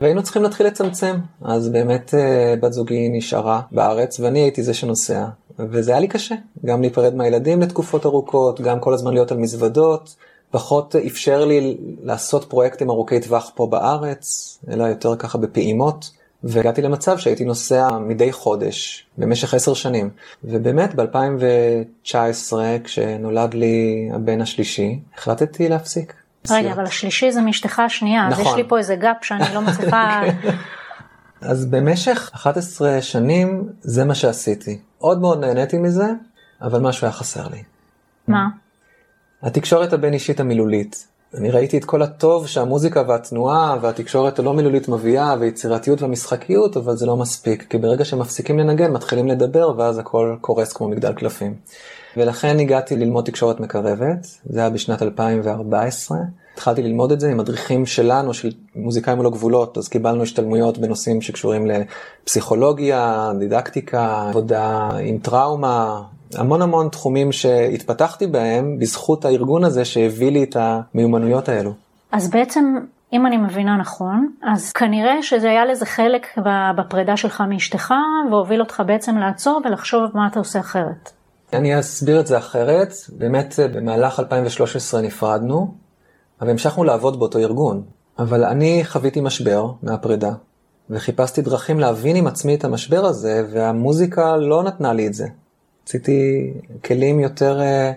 [0.00, 1.16] והיינו צריכים להתחיל לצמצם.
[1.42, 5.24] אז באמת uh, בת זוגי נשארה בארץ, ואני הייתי זה שנוסע.
[5.58, 6.34] וזה היה לי קשה,
[6.64, 10.14] גם להיפרד מהילדים לתקופות ארוכות, גם כל הזמן להיות על מזוודות.
[10.50, 16.10] פחות אפשר לי לעשות פרויקטים ארוכי טווח פה בארץ, אלא יותר ככה בפעימות.
[16.44, 20.10] והגעתי למצב שהייתי נוסע מדי חודש במשך עשר שנים.
[20.44, 22.52] ובאמת ב-2019,
[22.84, 26.14] כשנולד לי הבן השלישי, החלטתי להפסיק.
[26.50, 28.44] רגע, אבל השלישי זה מאשתך השנייה, נכון.
[28.44, 30.20] אז יש לי פה איזה גאפ שאני לא מצליחה...
[30.42, 30.56] כן.
[31.40, 34.78] אז במשך 11 שנים זה מה שעשיתי.
[34.98, 36.06] עוד מאוד נהניתי מזה,
[36.62, 37.62] אבל משהו היה חסר לי.
[38.28, 38.46] מה?
[39.42, 41.06] התקשורת הבין אישית המילולית.
[41.34, 47.06] אני ראיתי את כל הטוב שהמוזיקה והתנועה והתקשורת הלא מילולית מביאה ויצירתיות והמשחקיות, אבל זה
[47.06, 51.54] לא מספיק, כי ברגע שמפסיקים לנגן מתחילים לדבר ואז הכל קורס כמו מגדל קלפים.
[52.16, 56.18] ולכן הגעתי ללמוד תקשורת מקרבת, זה היה בשנת 2014.
[56.54, 61.22] התחלתי ללמוד את זה עם מדריכים שלנו, של מוזיקאים ללא גבולות, אז קיבלנו השתלמויות בנושאים
[61.22, 66.02] שקשורים לפסיכולוגיה, דידקטיקה, עבודה עם טראומה,
[66.34, 71.72] המון המון תחומים שהתפתחתי בהם בזכות הארגון הזה שהביא לי את המיומנויות האלו.
[72.12, 72.76] אז בעצם,
[73.12, 76.26] אם אני מבינה נכון, אז כנראה שזה היה לזה חלק
[76.76, 77.94] בפרידה שלך מאשתך,
[78.30, 81.12] והוביל אותך בעצם לעצור ולחשוב מה אתה עושה אחרת.
[81.52, 82.92] אני אסביר את זה אחרת.
[83.08, 85.74] באמת, במהלך 2013 נפרדנו,
[86.40, 87.82] אבל המשכנו לעבוד באותו ארגון.
[88.18, 90.32] אבל אני חוויתי משבר מהפרידה,
[90.90, 95.26] וחיפשתי דרכים להבין עם עצמי את המשבר הזה, והמוזיקה לא נתנה לי את זה.
[95.88, 96.52] רציתי
[96.84, 97.92] כלים יותר אה,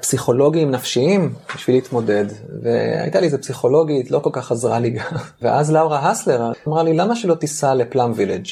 [0.00, 2.24] פסיכולוגיים, נפשיים, בשביל להתמודד.
[2.62, 5.16] והייתה לי איזה פסיכולוגית, לא כל כך עזרה לי גם.
[5.42, 8.46] ואז לאורה הסלר אמרה לי, למה שלא תיסע לפלאם וילג'?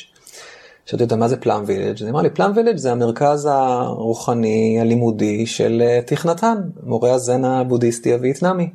[0.86, 2.02] שאתה יודע מה זה פלאם וילג'?
[2.02, 8.12] היא אמרה לי, פלאם וילג' זה המרכז הרוחני, הלימודי של אה, תכנתן, מורה הזן הבודהיסטי
[8.12, 8.70] הווייטנאמי.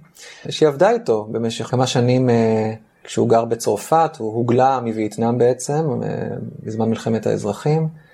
[0.49, 2.73] שהיא עבדה איתו במשך כמה שנים אה,
[3.03, 6.01] כשהוא גר בצרפת, הוא הוגלה מווייטנאם בעצם,
[6.63, 8.04] בזמן מלחמת האזרחים.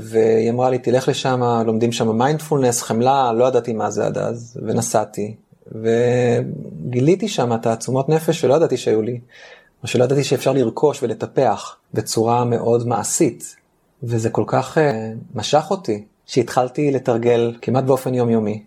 [0.00, 4.60] והיא אמרה לי, תלך לשם, לומדים שם מיינדפולנס, חמלה, לא ידעתי מה זה עד אז,
[4.66, 5.34] ונסעתי,
[5.72, 9.20] וגיליתי שם תעצומות נפש שלא ידעתי שהיו לי,
[9.82, 13.56] או שלא ידעתי שאפשר לרכוש ולטפח בצורה מאוד מעשית,
[14.02, 14.80] וזה כל כך uh,
[15.34, 18.62] משך אותי, שהתחלתי לתרגל כמעט באופן יומיומי.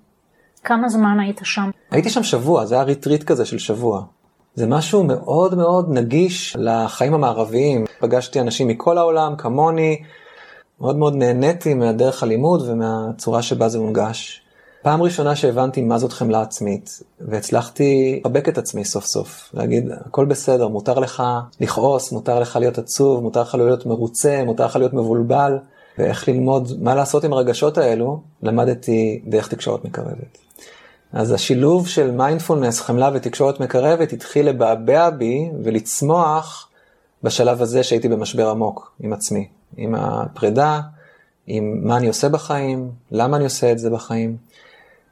[0.63, 1.69] כמה זמן היית שם?
[1.91, 4.03] הייתי שם שבוע, זה היה ריטריט כזה של שבוע.
[4.55, 7.85] זה משהו מאוד מאוד נגיש לחיים המערביים.
[7.99, 10.03] פגשתי אנשים מכל העולם, כמוני,
[10.81, 14.41] מאוד מאוד נהניתי מהדרך הלימוד ומהצורה שבה זה מונגש.
[14.81, 20.25] פעם ראשונה שהבנתי מה זאת חמלה עצמית, והצלחתי לחבק את עצמי סוף סוף, להגיד, הכל
[20.25, 21.23] בסדר, מותר לך
[21.59, 25.57] לכעוס, מותר לך להיות עצוב, מותר לך להיות מרוצה, מותר לך להיות מבולבל,
[25.97, 30.37] ואיך ללמוד מה לעשות עם הרגשות האלו, למדתי דרך תקשורת מקרבת.
[31.13, 36.66] אז השילוב של מיינדפולנס, חמלה ותקשורת מקרבת התחיל לבעבע בי ולצמוח
[37.27, 39.47] בשלב הזה שהייתי במשבר עמוק עם עצמי.
[39.77, 40.81] עם הפרידה,
[41.47, 44.37] עם מה אני עושה בחיים, למה אני עושה את זה בחיים.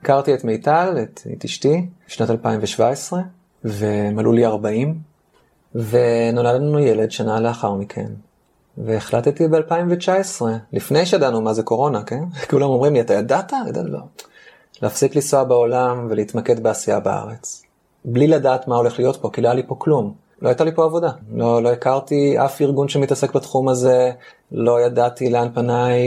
[0.01, 3.21] הכרתי את מיטל, את, את אשתי, בשנת 2017,
[3.65, 4.99] ומלאו לי 40,
[5.75, 8.11] ונולד לנו ילד שנה לאחר מכן.
[8.77, 10.41] והחלטתי ב-2019,
[10.73, 12.23] לפני שידענו מה זה קורונה, כן?
[12.51, 13.53] כולם אומרים לי, אתה ידעת?
[13.67, 13.85] ידעת?
[13.85, 13.99] לא.
[14.81, 17.63] להפסיק לנסוע בעולם ולהתמקד בעשייה בארץ.
[18.05, 20.24] בלי לדעת מה הולך להיות פה, כי לא היה לי פה כלום.
[20.41, 21.09] לא הייתה לי פה עבודה.
[21.33, 24.11] לא, לא הכרתי אף ארגון שמתעסק בתחום הזה,
[24.51, 26.01] לא ידעתי לאן פניי,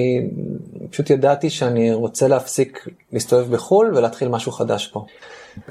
[0.90, 5.04] פשוט ידעתי שאני רוצה להפסיק להסתובב בחו"ל ולהתחיל משהו חדש פה.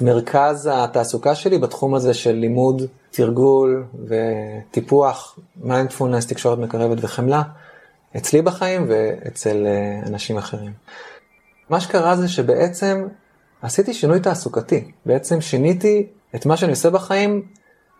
[0.00, 7.42] מרכז התעסוקה שלי בתחום הזה של לימוד, תרגול וטיפוח מיינדפולנס, תקשורת מקרבת וחמלה,
[8.16, 10.72] אצלי בחיים ואצל אה, אנשים אחרים.
[11.70, 13.06] מה שקרה זה שבעצם
[13.62, 14.90] עשיתי שינוי תעסוקתי.
[15.06, 17.42] בעצם שיניתי את מה שאני עושה בחיים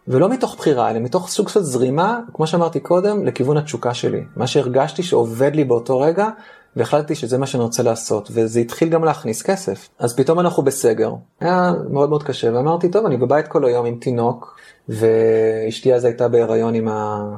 [0.09, 4.25] ולא מתוך בחירה, אלא מתוך סוג של זרימה, כמו שאמרתי קודם, לכיוון התשוקה שלי.
[4.37, 6.29] מה שהרגשתי שעובד לי באותו רגע,
[6.77, 9.89] והחלטתי שזה מה שאני רוצה לעשות, וזה התחיל גם להכניס כסף.
[9.99, 13.99] אז פתאום אנחנו בסגר, היה מאוד מאוד קשה, ואמרתי, טוב, אני בבית כל היום עם
[13.99, 17.29] תינוק, ואשתי אז הייתה בהיריון עם, ה...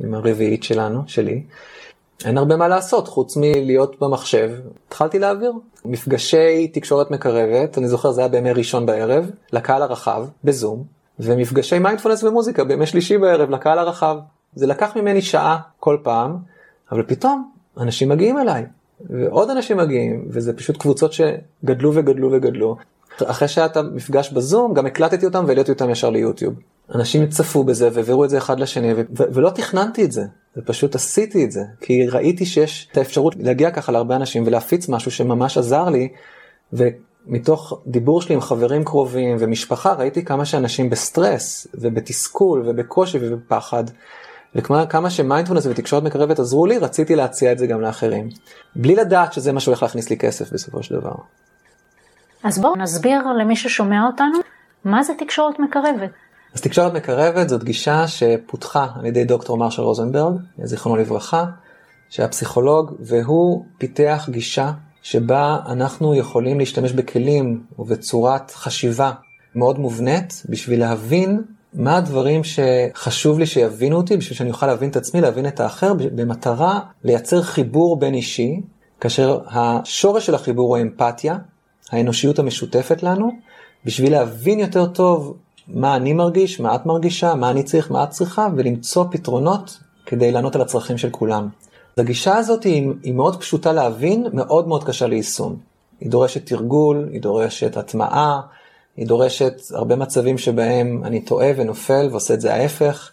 [0.00, 1.42] עם הרביעית שלנו, שלי.
[2.24, 4.50] אין הרבה מה לעשות חוץ מלהיות במחשב.
[4.88, 5.52] התחלתי להעביר
[5.84, 10.97] מפגשי תקשורת מקרבת, אני זוכר זה היה בימי ראשון בערב, לקהל הרחב, בזום.
[11.20, 14.16] ומפגשי מיינדפולנס ומוזיקה בימי שלישי בערב לקהל הרחב.
[14.54, 16.36] זה לקח ממני שעה כל פעם,
[16.92, 17.50] אבל פתאום
[17.80, 18.66] אנשים מגיעים אליי,
[19.10, 22.76] ועוד אנשים מגיעים, וזה פשוט קבוצות שגדלו וגדלו וגדלו.
[23.24, 26.54] אחרי שהיה את המפגש בזום, גם הקלטתי אותם והעליתי אותם ישר ליוטיוב.
[26.94, 30.22] אנשים צפו בזה והעבירו את זה אחד לשני, ו- ו- ולא תכננתי את זה,
[30.56, 35.10] ופשוט עשיתי את זה, כי ראיתי שיש את האפשרות להגיע ככה להרבה אנשים ולהפיץ משהו
[35.10, 36.08] שממש עזר לי,
[36.72, 36.88] ו-
[37.28, 43.84] מתוך דיבור שלי עם חברים קרובים ומשפחה, ראיתי כמה שאנשים בסטרס ובתסכול ובקושי ובפחד.
[44.54, 48.28] וכמה שמיינדפולנס ותקשורת מקרבת עזרו לי, רציתי להציע את זה גם לאחרים.
[48.76, 51.14] בלי לדעת שזה מה שהולך להכניס לי כסף בסופו של דבר.
[52.44, 54.38] אז בואו נסביר למי ששומע אותנו,
[54.84, 56.10] מה זה תקשורת מקרבת.
[56.54, 61.44] אז תקשורת מקרבת זאת גישה שפותחה על ידי דוקטור מרשל רוזנברג, זיכרונו לברכה,
[62.10, 64.72] שהיה פסיכולוג, והוא פיתח גישה
[65.10, 69.12] שבה אנחנו יכולים להשתמש בכלים ובצורת חשיבה
[69.54, 71.42] מאוד מובנית בשביל להבין
[71.74, 75.92] מה הדברים שחשוב לי שיבינו אותי, בשביל שאני אוכל להבין את עצמי, להבין את האחר,
[75.94, 78.60] במטרה לייצר חיבור בין אישי,
[79.00, 81.38] כאשר השורש של החיבור הוא אמפתיה,
[81.90, 83.30] האנושיות המשותפת לנו,
[83.84, 85.36] בשביל להבין יותר טוב
[85.68, 90.32] מה אני מרגיש, מה את מרגישה, מה אני צריך, מה את צריכה, ולמצוא פתרונות כדי
[90.32, 91.48] לענות על הצרכים של כולם.
[91.98, 95.56] הגישה הזאת היא, היא מאוד פשוטה להבין, מאוד מאוד קשה ליישום.
[96.00, 98.40] היא דורשת תרגול, היא דורשת הטמעה,
[98.96, 103.10] היא דורשת הרבה מצבים שבהם אני טועה ונופל ועושה את זה ההפך.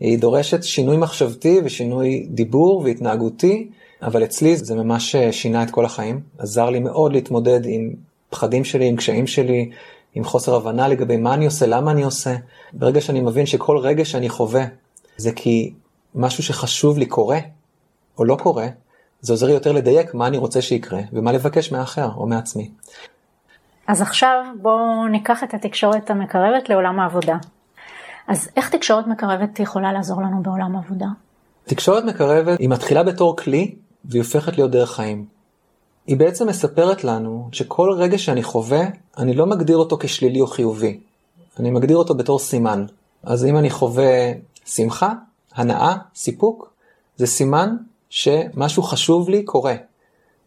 [0.00, 3.68] היא דורשת שינוי מחשבתי ושינוי דיבור והתנהגותי,
[4.02, 6.20] אבל אצלי זה ממש שינה את כל החיים.
[6.38, 7.92] עזר לי מאוד להתמודד עם
[8.30, 9.70] פחדים שלי, עם קשיים שלי,
[10.14, 12.36] עם חוסר הבנה לגבי מה אני עושה, למה אני עושה.
[12.72, 14.64] ברגע שאני מבין שכל רגע שאני חווה
[15.16, 15.72] זה כי
[16.14, 17.38] משהו שחשוב לי קורה,
[18.18, 18.66] או לא קורה,
[19.20, 22.70] זה עוזר לי יותר לדייק מה אני רוצה שיקרה, ומה לבקש מהאחר או מעצמי.
[23.86, 27.36] אז עכשיו בואו ניקח את התקשורת המקרבת לעולם העבודה.
[28.28, 31.06] אז איך תקשורת מקרבת יכולה לעזור לנו בעולם העבודה?
[31.64, 33.74] תקשורת מקרבת היא מתחילה בתור כלי
[34.04, 35.24] והיא הופכת להיות דרך חיים.
[36.06, 38.84] היא בעצם מספרת לנו שכל רגע שאני חווה,
[39.18, 41.00] אני לא מגדיר אותו כשלילי או חיובי.
[41.60, 42.84] אני מגדיר אותו בתור סימן.
[43.22, 44.32] אז אם אני חווה
[44.66, 45.12] שמחה,
[45.54, 46.72] הנאה, סיפוק,
[47.16, 47.76] זה סימן
[48.10, 49.74] שמשהו חשוב לי קורה.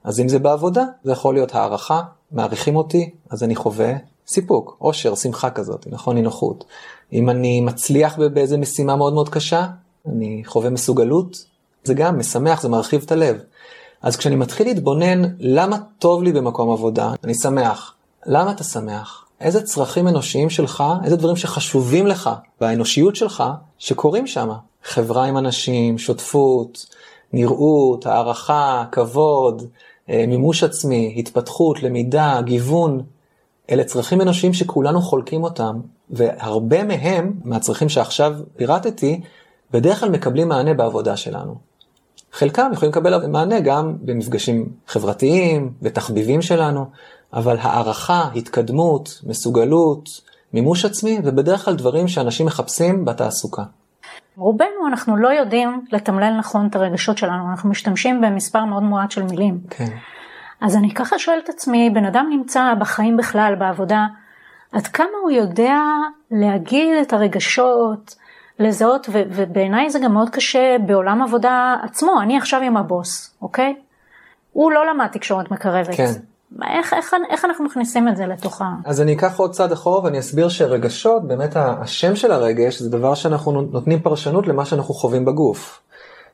[0.03, 3.93] אז אם זה בעבודה, זה יכול להיות הערכה, מעריכים אותי, אז אני חווה
[4.27, 6.15] סיפוק, אושר, שמחה כזאת, נכון?
[6.15, 6.65] נינוחות.
[7.13, 9.67] אם אני מצליח באיזה משימה מאוד מאוד קשה,
[10.05, 11.45] אני חווה מסוגלות,
[11.83, 13.37] זה גם משמח, זה מרחיב את הלב.
[14.01, 17.93] אז כשאני מתחיל להתבונן למה טוב לי במקום עבודה, אני שמח.
[18.25, 19.25] למה אתה שמח?
[19.41, 22.29] איזה צרכים אנושיים שלך, איזה דברים שחשובים לך
[22.61, 23.43] באנושיות שלך,
[23.77, 24.49] שקורים שם.
[24.83, 26.85] חברה עם אנשים, שותפות,
[27.33, 29.63] נראות, הערכה, כבוד,
[30.09, 33.01] אה, מימוש עצמי, התפתחות, למידה, גיוון,
[33.71, 39.21] אלה צרכים אנושיים שכולנו חולקים אותם, והרבה מהם, מהצרכים שעכשיו פירטתי,
[39.71, 41.55] בדרך כלל מקבלים מענה בעבודה שלנו.
[42.31, 46.85] חלקם יכולים לקבל מענה גם במפגשים חברתיים, בתחביבים שלנו,
[47.33, 50.21] אבל הערכה, התקדמות, מסוגלות,
[50.53, 53.63] מימוש עצמי, ובדרך כלל דברים שאנשים מחפשים בתעסוקה.
[54.39, 59.23] רובנו אנחנו לא יודעים לתמלל נכון את הרגשות שלנו, אנחנו משתמשים במספר מאוד מועט של
[59.23, 59.59] מילים.
[59.69, 59.85] כן.
[60.61, 64.05] אז אני ככה שואלת את עצמי, בן אדם נמצא בחיים בכלל, בעבודה,
[64.71, 65.77] עד כמה הוא יודע
[66.31, 68.15] להגיד את הרגשות,
[68.59, 73.75] לזהות, ו- ובעיניי זה גם מאוד קשה בעולם עבודה עצמו, אני עכשיו עם הבוס, אוקיי?
[74.53, 75.95] הוא לא למד תקשורת מקרבת.
[75.95, 76.11] כן.
[76.79, 78.65] איך, איך, איך אנחנו מכניסים את זה לתוך ה...
[78.85, 83.15] אז אני אקח עוד צעד אחורה ואני אסביר שרגשות, באמת השם של הרגש זה דבר
[83.15, 85.81] שאנחנו נותנים פרשנות למה שאנחנו חווים בגוף.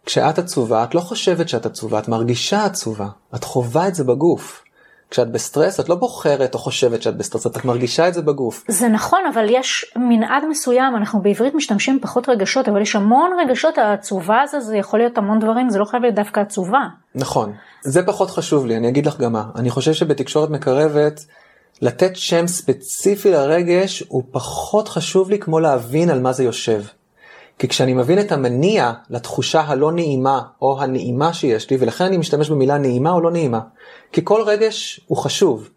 [0.06, 4.65] כשאת עצובה, את לא חושבת שאת עצובה, את מרגישה עצובה, את חווה את זה בגוף.
[5.12, 8.64] כשאת בסטרס, את לא בוחרת או חושבת שאת בסטרס, את מרגישה את זה בגוף.
[8.68, 13.78] זה נכון, אבל יש מנעד מסוים, אנחנו בעברית משתמשים פחות רגשות, אבל יש המון רגשות,
[13.78, 16.82] העצובה הזה, זה יכול להיות המון דברים, זה לא חייב להיות דווקא עצובה.
[17.16, 19.44] נכון, זה פחות חשוב לי, אני אגיד לך גם מה.
[19.56, 21.26] אני חושב שבתקשורת מקרבת,
[21.82, 26.82] לתת שם ספציפי לרגש הוא פחות חשוב לי כמו להבין על מה זה יושב.
[27.60, 32.50] כי כשאני מבין את המניע לתחושה הלא נעימה או הנעימה שיש לי, ולכן אני משתמש
[32.50, 33.60] במילה נעימה או לא נעימה.
[34.12, 35.70] כי כל רגש הוא חשוב.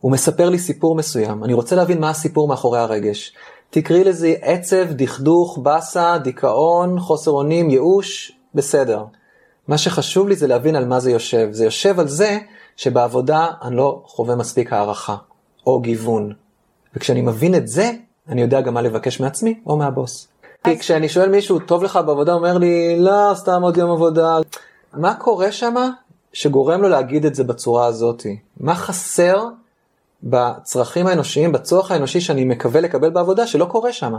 [0.00, 3.32] הוא מספר לי סיפור מסוים, אני רוצה להבין מה הסיפור מאחורי הרגש.
[3.70, 9.04] תקראי לזה עצב, דכדוך, באסה, דיכאון, חוסר אונים, ייאוש, בסדר.
[9.68, 11.48] מה שחשוב לי זה להבין על מה זה יושב.
[11.50, 12.38] זה יושב על זה
[12.76, 15.16] שבעבודה אני לא חווה מספיק הערכה,
[15.66, 16.32] או גיוון.
[16.96, 17.90] וכשאני מבין את זה,
[18.28, 20.28] אני יודע גם מה לבקש מעצמי או מהבוס.
[20.64, 24.38] כי כשאני שואל מישהו, טוב לך בעבודה, הוא אומר לי, לא, סתם עוד יום עבודה.
[24.94, 25.74] מה קורה שם
[26.32, 28.22] שגורם לו להגיד את זה בצורה הזאת?
[28.60, 29.44] מה חסר
[30.22, 34.14] בצרכים האנושיים, בצורך האנושי שאני מקווה לקבל בעבודה, שלא קורה שם?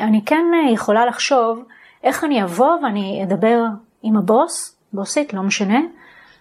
[0.00, 1.62] אני כן אה, יכולה לחשוב
[2.04, 3.62] איך אני אבוא ואני אדבר
[4.02, 5.78] עם הבוס, בוסית, לא משנה,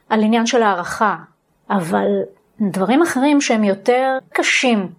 [0.10, 1.16] על עניין של הערכה,
[1.70, 2.08] אבל
[2.62, 4.90] דברים אחרים שהם יותר קשים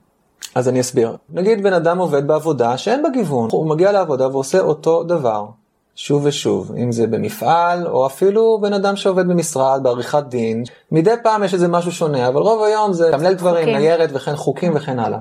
[0.56, 1.16] אז אני אסביר.
[1.30, 5.46] נגיד בן אדם עובד בעבודה שאין בה גיוון, הוא מגיע לעבודה ועושה אותו דבר,
[5.94, 11.44] שוב ושוב, אם זה במפעל, או אפילו בן אדם שעובד במשרד, בעריכת דין, מדי פעם
[11.44, 15.18] יש איזה משהו שונה, אבל רוב היום זה תמלל דברים, ניירת וכן חוקים וכן הלאה.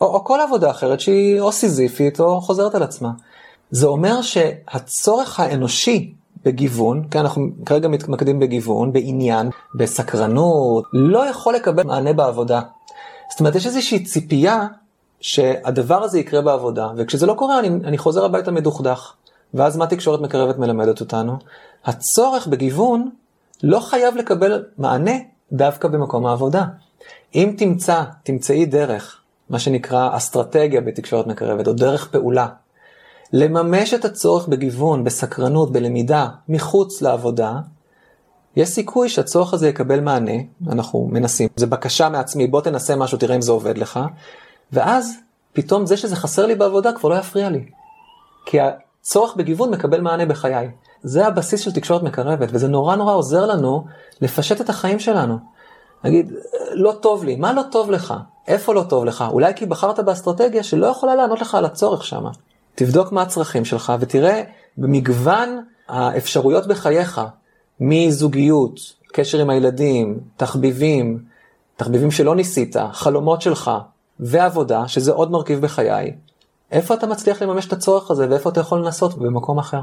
[0.00, 3.10] או, או כל עבודה אחרת שהיא או סיזיפית או חוזרת על עצמה.
[3.70, 6.12] זה אומר שהצורך האנושי
[6.44, 12.60] בגיוון, כי אנחנו כרגע מתמקדים בגיוון, בעניין, בסקרנות, לא יכול לקבל מענה בעבודה.
[13.30, 14.66] זאת אומרת, יש איזושהי ציפייה
[15.20, 19.12] שהדבר הזה יקרה בעבודה, וכשזה לא קורה אני, אני חוזר הביתה מדוכדך.
[19.54, 21.36] ואז מה תקשורת מקרבת מלמדת אותנו?
[21.84, 23.10] הצורך בגיוון
[23.62, 25.12] לא חייב לקבל מענה
[25.52, 26.64] דווקא במקום העבודה.
[27.34, 29.20] אם תמצא, תמצאי דרך,
[29.50, 32.46] מה שנקרא אסטרטגיה בתקשורת מקרבת, או דרך פעולה,
[33.32, 37.58] לממש את הצורך בגיוון, בסקרנות, בלמידה, מחוץ לעבודה,
[38.56, 40.32] יש סיכוי שהצורך הזה יקבל מענה,
[40.68, 44.00] אנחנו מנסים, זה בקשה מעצמי, בוא תנסה משהו, תראה אם זה עובד לך.
[44.72, 45.16] ואז
[45.52, 47.64] פתאום זה שזה חסר לי בעבודה כבר לא יפריע לי.
[48.46, 50.70] כי הצורך בגיוון מקבל מענה בחיי.
[51.02, 53.84] זה הבסיס של תקשורת מקרבת, וזה נורא נורא עוזר לנו
[54.20, 55.38] לפשט את החיים שלנו.
[56.04, 56.32] נגיד,
[56.72, 58.14] לא טוב לי, מה לא טוב לך?
[58.48, 59.24] איפה לא טוב לך?
[59.30, 62.24] אולי כי בחרת באסטרטגיה שלא יכולה לענות לך על הצורך שם.
[62.74, 64.42] תבדוק מה הצרכים שלך ותראה
[64.78, 67.20] במגוון האפשרויות בחייך,
[67.80, 68.80] מזוגיות,
[69.12, 71.18] קשר עם הילדים, תחביבים,
[71.76, 73.70] תחביבים שלא ניסית, חלומות שלך,
[74.20, 76.12] ועבודה, שזה עוד מרכיב בחיי,
[76.72, 79.80] איפה אתה מצליח לממש את הצורך הזה ואיפה אתה יכול לנסות במקום אחר.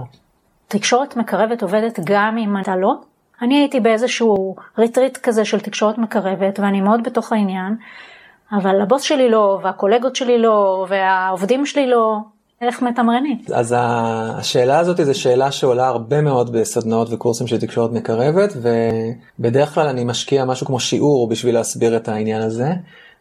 [0.68, 2.94] תקשורת מקרבת עובדת גם אם אתה לא?
[3.42, 7.76] אני הייתי באיזשהו ריטריט כזה של תקשורת מקרבת ואני מאוד בתוך העניין,
[8.52, 12.18] אבל הבוס שלי לא, והקולגות שלי לא, והעובדים שלי לא,
[12.68, 13.38] איך מתמרנים?
[13.54, 18.54] אז השאלה הזאת זו שאלה שעולה הרבה מאוד בסדנאות וקורסים של תקשורת מקרבת,
[19.40, 22.74] ובדרך כלל אני משקיע משהו כמו שיעור בשביל להסביר את העניין הזה.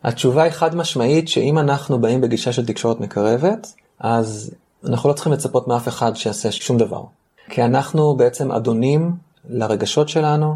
[0.05, 4.51] התשובה היא חד משמעית שאם אנחנו באים בגישה של תקשורת מקרבת, אז
[4.85, 7.03] אנחנו לא צריכים לצפות מאף אחד שיעשה שום דבר.
[7.49, 9.13] כי אנחנו בעצם אדונים
[9.51, 10.55] לרגשות שלנו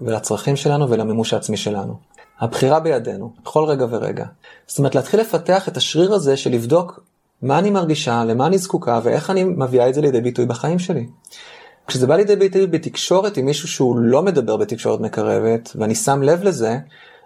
[0.00, 1.94] ולצרכים שלנו ולמימוש העצמי שלנו.
[2.40, 4.24] הבחירה בידינו, בכל רגע ורגע.
[4.66, 7.00] זאת אומרת, להתחיל לפתח את השריר הזה של לבדוק
[7.42, 11.06] מה אני מרגישה, למה אני זקוקה ואיך אני מביאה את זה לידי ביטוי בחיים שלי.
[11.86, 16.42] כשזה בא לידי ביטוי בתקשורת עם מישהו שהוא לא מדבר בתקשורת מקרבת, ואני שם לב
[16.42, 16.78] לזה,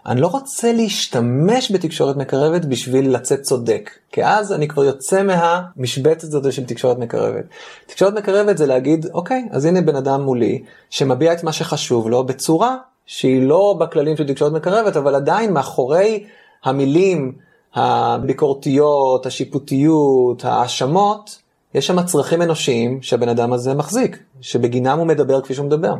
[0.07, 6.29] אני לא רוצה להשתמש בתקשורת מקרבת בשביל לצאת צודק, כי אז אני כבר יוצא מהמשבצת
[6.29, 7.45] הזאת של תקשורת מקרבת.
[7.87, 12.25] תקשורת מקרבת זה להגיד, אוקיי, אז הנה בן אדם מולי, שמביע את מה שחשוב לו
[12.25, 16.25] בצורה שהיא לא בכללים של תקשורת מקרבת, אבל עדיין מאחורי
[16.65, 17.33] המילים
[17.75, 21.39] הביקורתיות, השיפוטיות, ההאשמות,
[21.75, 25.95] יש שם צרכים אנושיים שהבן אדם הזה מחזיק, שבגינם הוא מדבר כפי שהוא מדבר.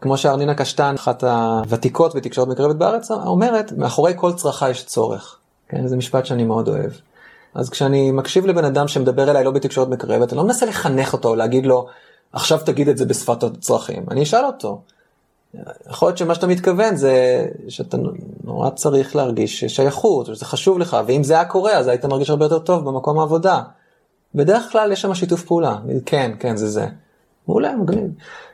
[0.00, 5.38] כמו שארנינה קשטן, אחת הוותיקות בתקשורת מקרבת בארץ, אומרת, מאחורי כל צרכה יש צורך.
[5.68, 6.90] כן, זה משפט שאני מאוד אוהב.
[7.54, 11.36] אז כשאני מקשיב לבן אדם שמדבר אליי לא בתקשורת מקרבת, אני לא מנסה לחנך אותו,
[11.36, 11.86] להגיד לו,
[12.32, 14.04] עכשיו תגיד את זה בשפת הצרכים.
[14.10, 14.80] אני אשאל אותו.
[15.90, 17.96] יכול להיות שמה שאתה מתכוון זה שאתה
[18.44, 22.44] נורא צריך להרגיש שייכות, שזה חשוב לך, ואם זה היה קורה אז היית מרגיש הרבה
[22.44, 23.62] יותר טוב במקום העבודה.
[24.34, 25.76] בדרך כלל יש שם שיתוף פעולה,
[26.06, 26.86] כן, כן, זה זה.
[27.48, 28.10] מעולה, מגניב.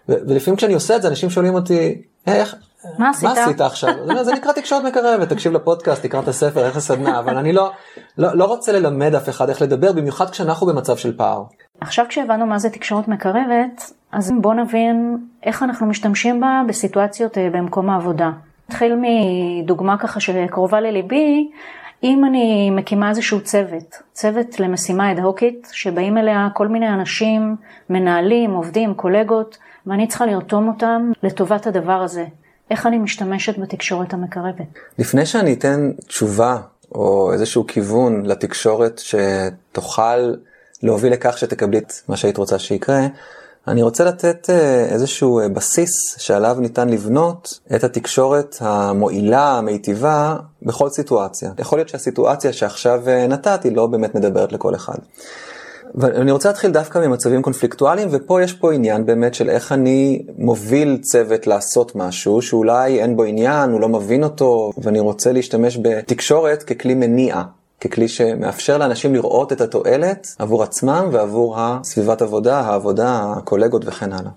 [0.09, 2.57] ולפעמים כשאני עושה את זה, אנשים שואלים אותי, איך,
[2.99, 3.25] מה עשית?
[3.25, 3.91] מה עשית עכשיו?
[4.23, 7.71] זה נקרא תקשורת מקרבת, תקשיב לפודקאסט, תקרא את הספר, איך הסדנה, אבל אני לא,
[8.19, 11.43] לא, לא רוצה ללמד אף אחד איך לדבר, במיוחד כשאנחנו במצב של פער.
[11.81, 17.49] עכשיו כשהבנו מה זה תקשורת מקרבת, אז בואו נבין איך אנחנו משתמשים בה בסיטואציות אה,
[17.53, 18.31] במקום העבודה.
[18.69, 21.51] נתחיל מדוגמה ככה שקרובה לליבי,
[22.03, 27.57] אם אני מקימה איזשהו צוות, צוות למשימה אד-הוקית, שבאים אליה כל מיני אנשים,
[27.91, 32.25] מנהלים, עובדים, קולגות, ואני צריכה לרתום אותם לטובת הדבר הזה.
[32.71, 34.67] איך אני משתמשת בתקשורת המקרבת?
[34.99, 36.57] לפני שאני אתן תשובה
[36.93, 40.35] או איזשהו כיוון לתקשורת שתוכל
[40.83, 43.07] להוביל לכך שתקבלי את מה שהיית רוצה שיקרה,
[43.69, 50.89] אני רוצה לתת אה, איזשהו אה, בסיס שעליו ניתן לבנות את התקשורת המועילה, המיטיבה, בכל
[50.89, 51.51] סיטואציה.
[51.59, 54.95] יכול להיות שהסיטואציה שעכשיו אה, נתתי לא באמת מדברת לכל אחד.
[55.95, 60.99] ואני רוצה להתחיל דווקא ממצבים קונפליקטואליים, ופה יש פה עניין באמת של איך אני מוביל
[61.03, 66.63] צוות לעשות משהו שאולי אין בו עניין, הוא לא מבין אותו, ואני רוצה להשתמש בתקשורת
[66.63, 67.43] ככלי מניע.
[67.85, 74.31] ככלי שמאפשר לאנשים לראות את התועלת עבור עצמם ועבור הסביבת עבודה, העבודה, הקולגות וכן הלאה.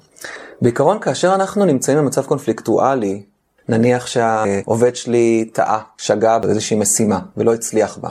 [0.62, 3.22] בעיקרון, כאשר אנחנו נמצאים במצב קונפליקטואלי,
[3.70, 8.10] נניח שהעובד שלי טעה, שגה באיזושהי משימה ולא הצליח בה.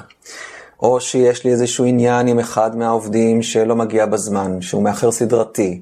[0.82, 5.80] או שיש לי איזשהו עניין עם אחד מהעובדים שלא מגיע בזמן, שהוא מאחר סדרתי,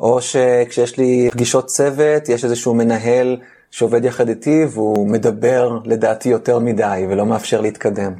[0.00, 3.36] או שכשיש לי פגישות צוות, יש איזשהו מנהל
[3.70, 8.12] שעובד יחד איתי והוא מדבר לדעתי יותר מדי ולא מאפשר להתקדם.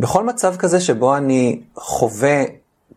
[0.00, 2.44] בכל מצב כזה שבו אני חווה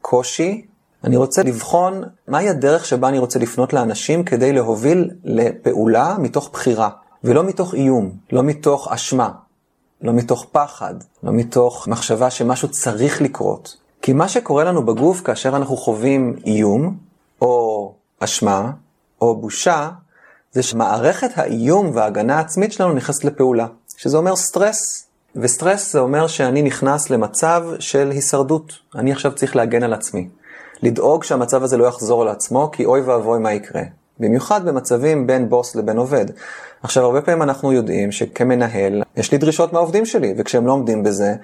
[0.01, 0.65] קושי,
[1.03, 6.89] אני רוצה לבחון מהי הדרך שבה אני רוצה לפנות לאנשים כדי להוביל לפעולה מתוך בחירה,
[7.23, 9.29] ולא מתוך איום, לא מתוך אשמה,
[10.01, 13.77] לא מתוך פחד, לא מתוך מחשבה שמשהו צריך לקרות.
[14.01, 16.97] כי מה שקורה לנו בגוף כאשר אנחנו חווים איום,
[17.41, 18.71] או אשמה,
[19.21, 19.89] או בושה,
[20.51, 25.08] זה שמערכת האיום וההגנה העצמית שלנו נכנסת לפעולה, שזה אומר סטרס.
[25.35, 28.73] וסטרס זה אומר שאני נכנס למצב של הישרדות.
[28.95, 30.27] אני עכשיו צריך להגן על עצמי.
[30.83, 33.81] לדאוג שהמצב הזה לא יחזור על עצמו, כי אוי ואבוי מה יקרה.
[34.19, 36.25] במיוחד במצבים בין בוס לבין עובד.
[36.83, 41.35] עכשיו, הרבה פעמים אנחנו יודעים שכמנהל, יש לי דרישות מהעובדים שלי, וכשהם לא עומדים בזה,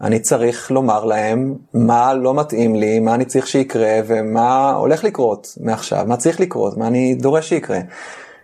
[0.00, 5.58] אני צריך לומר להם מה לא מתאים לי, מה אני צריך שיקרה, ומה הולך לקרות
[5.60, 7.78] מעכשיו, מה צריך לקרות, מה אני דורש שיקרה.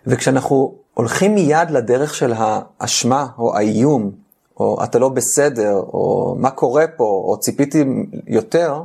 [0.07, 4.11] וכשאנחנו הולכים מיד לדרך של האשמה או האיום,
[4.59, 7.85] או אתה לא בסדר, או מה קורה פה, או ציפיתי
[8.27, 8.81] יותר,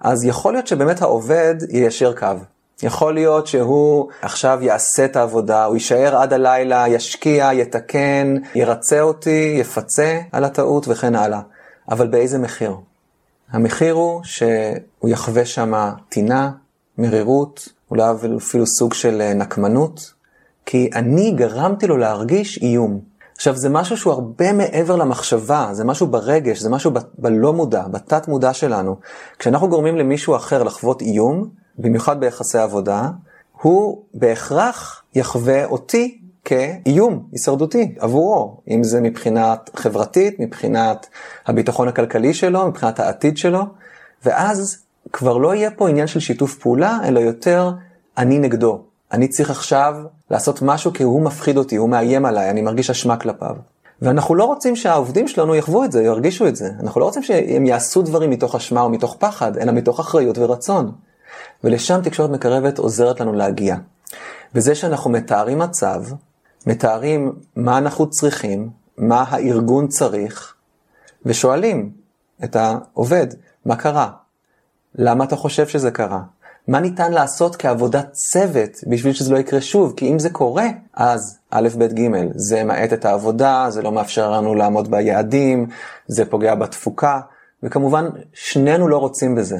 [0.00, 2.26] אז יכול להיות שבאמת העובד יישר קו.
[2.82, 9.56] יכול להיות שהוא עכשיו יעשה את העבודה, הוא יישאר עד הלילה, ישקיע, יתקן, ירצה אותי,
[9.60, 11.40] יפצה על הטעות וכן הלאה.
[11.90, 12.74] אבל באיזה מחיר?
[13.50, 16.50] המחיר הוא שהוא יחווה שם טינה,
[16.98, 18.02] מרירות, אולי
[18.36, 20.12] אפילו סוג של אה, נקמנות,
[20.66, 23.00] כי אני גרמתי לו להרגיש איום.
[23.38, 27.82] עכשיו, זה משהו שהוא הרבה מעבר למחשבה, זה משהו ברגש, זה משהו ב- בלא מודע,
[27.90, 28.96] בתת מודע שלנו.
[29.38, 33.10] כשאנחנו גורמים למישהו אחר לחוות איום, במיוחד ביחסי עבודה,
[33.62, 41.06] הוא בהכרח יחווה אותי כאיום הישרדותי עבורו, אם זה מבחינת חברתית, מבחינת
[41.46, 43.62] הביטחון הכלכלי שלו, מבחינת העתיד שלו,
[44.24, 44.78] ואז
[45.12, 47.70] כבר לא יהיה פה עניין של שיתוף פעולה, אלא יותר
[48.16, 48.82] אני נגדו.
[49.12, 49.94] אני צריך עכשיו
[50.30, 53.56] לעשות משהו כי הוא מפחיד אותי, הוא מאיים עליי, אני מרגיש אשמה כלפיו.
[54.02, 56.70] ואנחנו לא רוצים שהעובדים שלנו יחוו את זה, ירגישו את זה.
[56.80, 60.92] אנחנו לא רוצים שהם יעשו דברים מתוך אשמה או מתוך פחד, אלא מתוך אחריות ורצון.
[61.64, 63.76] ולשם תקשורת מקרבת עוזרת לנו להגיע.
[64.54, 66.02] בזה שאנחנו מתארים מצב,
[66.66, 70.54] מתארים מה אנחנו צריכים, מה הארגון צריך,
[71.26, 71.90] ושואלים
[72.44, 73.26] את העובד,
[73.66, 74.10] מה קרה?
[74.94, 76.22] למה אתה חושב שזה קרה?
[76.68, 79.92] מה ניתן לעשות כעבודת צוות בשביל שזה לא יקרה שוב?
[79.96, 84.30] כי אם זה קורה, אז א', ב', ג', זה מאט את העבודה, זה לא מאפשר
[84.30, 85.66] לנו לעמוד ביעדים,
[86.06, 87.20] זה פוגע בתפוקה,
[87.62, 89.58] וכמובן, שנינו לא רוצים בזה.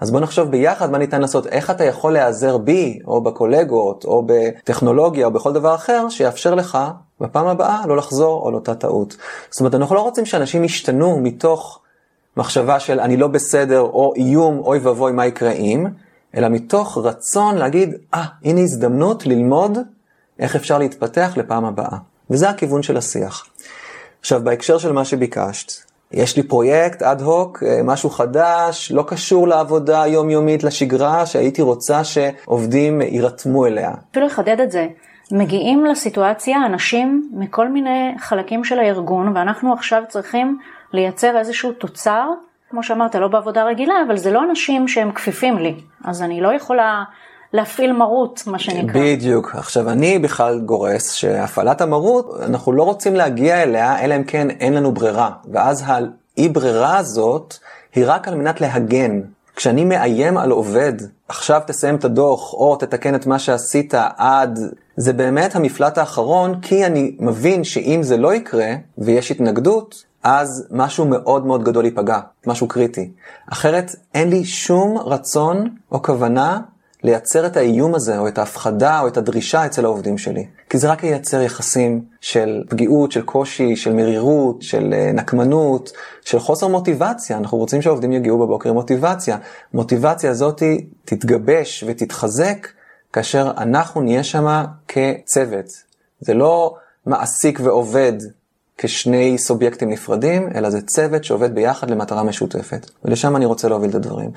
[0.00, 4.26] אז בוא נחשוב ביחד מה ניתן לעשות, איך אתה יכול להיעזר בי, או בקולגות, או
[4.26, 6.78] בטכנולוגיה, או בכל דבר אחר, שיאפשר לך
[7.20, 9.16] בפעם הבאה לא לחזור על אותה טעות.
[9.50, 11.80] זאת אומרת, אנחנו לא רוצים שאנשים ישתנו מתוך
[12.36, 15.86] מחשבה של אני לא בסדר, או איום, אוי ואבוי, מה יקרה אם,
[16.36, 19.78] אלא מתוך רצון להגיד, אה, ah, הנה הזדמנות ללמוד
[20.38, 21.98] איך אפשר להתפתח לפעם הבאה.
[22.30, 23.46] וזה הכיוון של השיח.
[24.20, 25.72] עכשיו, בהקשר של מה שביקשת,
[26.12, 32.04] יש לי פרויקט אד הוק, אה, משהו חדש, לא קשור לעבודה היומיומית, לשגרה, שהייתי רוצה
[32.04, 33.92] שעובדים יירתמו אליה.
[34.10, 34.86] אפילו לחדד את זה.
[35.32, 40.58] מגיעים לסיטואציה אנשים מכל מיני חלקים של הארגון, ואנחנו עכשיו צריכים
[40.92, 42.28] לייצר איזשהו תוצר,
[42.70, 46.54] כמו שאמרת, לא בעבודה רגילה, אבל זה לא אנשים שהם כפיפים לי, אז אני לא
[46.54, 47.04] יכולה
[47.52, 49.00] להפעיל מרות, מה שנקרא.
[49.00, 49.54] בדיוק.
[49.54, 54.74] עכשיו, אני בכלל גורס שהפעלת המרות, אנחנו לא רוצים להגיע אליה, אלא אם כן אין
[54.74, 55.30] לנו ברירה.
[55.52, 57.54] ואז האי ברירה הזאת
[57.94, 59.20] היא רק על מנת להגן.
[59.56, 60.92] כשאני מאיים על עובד,
[61.28, 64.58] עכשיו תסיים את הדוח, או תתקן את מה שעשית עד...
[64.96, 71.04] זה באמת המפלט האחרון, כי אני מבין שאם זה לא יקרה, ויש התנגדות, אז משהו
[71.04, 73.12] מאוד מאוד גדול ייפגע, משהו קריטי.
[73.52, 76.60] אחרת אין לי שום רצון או כוונה
[77.02, 80.46] לייצר את האיום הזה, או את ההפחדה, או את הדרישה אצל העובדים שלי.
[80.70, 85.92] כי זה רק ייצר יחסים של פגיעות, של קושי, של מרירות, של אה, נקמנות,
[86.24, 87.38] של חוסר מוטיבציה.
[87.38, 89.36] אנחנו רוצים שהעובדים יגיעו בבוקר עם מוטיבציה.
[89.74, 90.62] מוטיבציה הזאת
[91.04, 92.68] תתגבש ותתחזק
[93.12, 95.66] כאשר אנחנו נהיה שם כצוות.
[96.20, 96.74] זה לא
[97.06, 98.12] מעסיק ועובד
[98.78, 102.90] כשני סובייקטים נפרדים, אלא זה צוות שעובד ביחד למטרה משותפת.
[103.04, 104.30] ולשם אני רוצה להוביל את הדברים.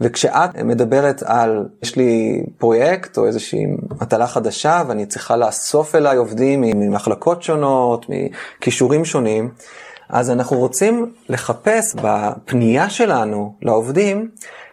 [0.00, 3.66] וכשאת מדברת על, יש לי פרויקט או איזושהי
[4.00, 9.50] מטלה חדשה ואני צריכה לאסוף אליי עובדים ממחלקות שונות, מכישורים שונים,
[10.08, 14.30] אז אנחנו רוצים לחפש בפנייה שלנו לעובדים,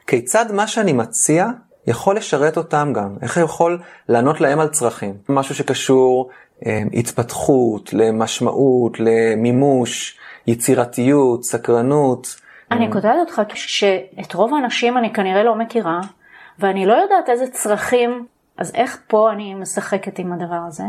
[0.07, 1.47] כיצד מה שאני מציע
[1.87, 5.13] יכול לשרת אותם גם, איך יכול לענות להם על צרכים.
[5.29, 6.29] משהו שקשור
[6.65, 12.35] אה, התפתחות, למשמעות, למימוש, יצירתיות, סקרנות.
[12.71, 16.01] אני אה, קוטעת אותך שאת רוב האנשים אני כנראה לא מכירה,
[16.59, 18.25] ואני לא יודעת איזה צרכים,
[18.57, 20.83] אז איך פה אני משחקת עם הדבר הזה?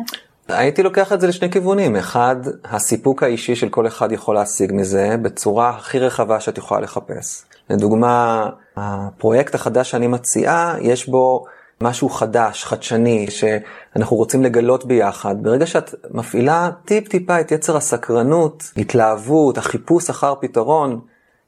[0.49, 1.97] הייתי לוקח את זה לשני כיוונים.
[1.97, 7.45] אחד, הסיפוק האישי של כל אחד יכול להשיג מזה בצורה הכי רחבה שאת יכולה לחפש.
[7.71, 8.47] לדוגמה,
[8.77, 11.45] הפרויקט החדש שאני מציעה, יש בו
[11.83, 15.43] משהו חדש, חדשני, שאנחנו רוצים לגלות ביחד.
[15.43, 21.01] ברגע שאת מפעילה טיפ-טיפה את יצר הסקרנות, התלהבות, החיפוש אחר פתרון,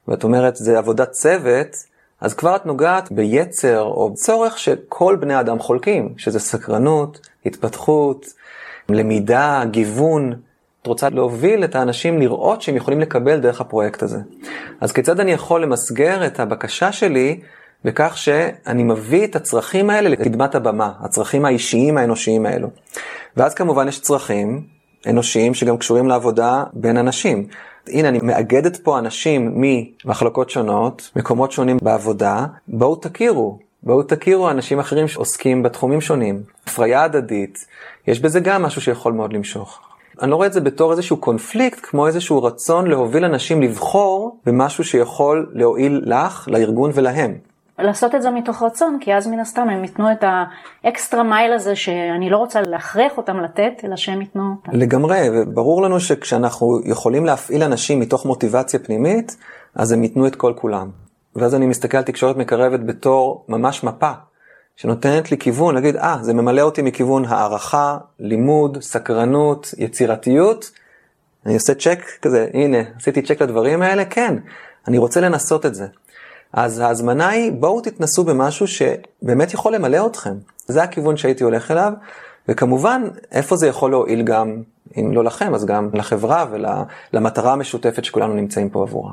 [0.09, 1.77] ואת אומרת, זה עבודת צוות,
[2.21, 8.27] אז כבר את נוגעת ביצר או צורך שכל בני אדם חולקים, שזה סקרנות, התפתחות,
[8.89, 10.33] למידה, גיוון.
[10.83, 14.19] את רוצה להוביל את האנשים לראות שהם יכולים לקבל דרך הפרויקט הזה.
[14.81, 17.41] אז כיצד אני יכול למסגר את הבקשה שלי
[17.85, 22.69] בכך שאני מביא את הצרכים האלה לקדמת הבמה, הצרכים האישיים האנושיים האלו.
[23.37, 24.63] ואז כמובן יש צרכים
[25.07, 27.47] אנושיים שגם קשורים לעבודה בין אנשים.
[27.89, 34.79] הנה, אני מאגדת פה אנשים ממחלקות שונות, מקומות שונים בעבודה, בואו תכירו, בואו תכירו אנשים
[34.79, 36.43] אחרים שעוסקים בתחומים שונים.
[36.67, 37.59] הפריה הדדית,
[38.07, 39.81] יש בזה גם משהו שיכול מאוד למשוך.
[40.23, 44.85] אני לא רואה את זה בתור איזשהו קונפליקט, כמו איזשהו רצון להוביל אנשים לבחור במשהו
[44.85, 47.35] שיכול להועיל לך, לארגון ולהם.
[47.79, 50.25] לעשות את זה מתוך רצון, כי אז מן הסתם הם ייתנו את
[50.85, 54.55] האקסטרה מייל הזה שאני לא רוצה להכריח אותם לתת, אלא שהם ייתנו.
[54.73, 59.37] לגמרי, וברור לנו שכשאנחנו יכולים להפעיל אנשים מתוך מוטיבציה פנימית,
[59.75, 60.91] אז הם ייתנו את כל כולם.
[61.37, 64.11] ואז אני מסתכל על תקשורת מקרבת בתור ממש מפה,
[64.77, 70.71] שנותנת לי כיוון, להגיד, אה, ah, זה ממלא אותי מכיוון הערכה, לימוד, סקרנות, יצירתיות.
[71.47, 74.37] אני עושה צ'ק כזה, הנה, עשיתי צ'ק לדברים האלה, כן,
[74.89, 75.87] אני רוצה לנסות את זה.
[76.53, 80.35] אז ההזמנה היא, בואו תתנסו במשהו שבאמת יכול למלא אתכם.
[80.67, 81.93] זה הכיוון שהייתי הולך אליו,
[82.49, 84.63] וכמובן, איפה זה יכול להועיל גם,
[84.97, 86.47] אם לא לכם, אז גם לחברה
[87.13, 89.13] ולמטרה המשותפת שכולנו נמצאים פה עבורה.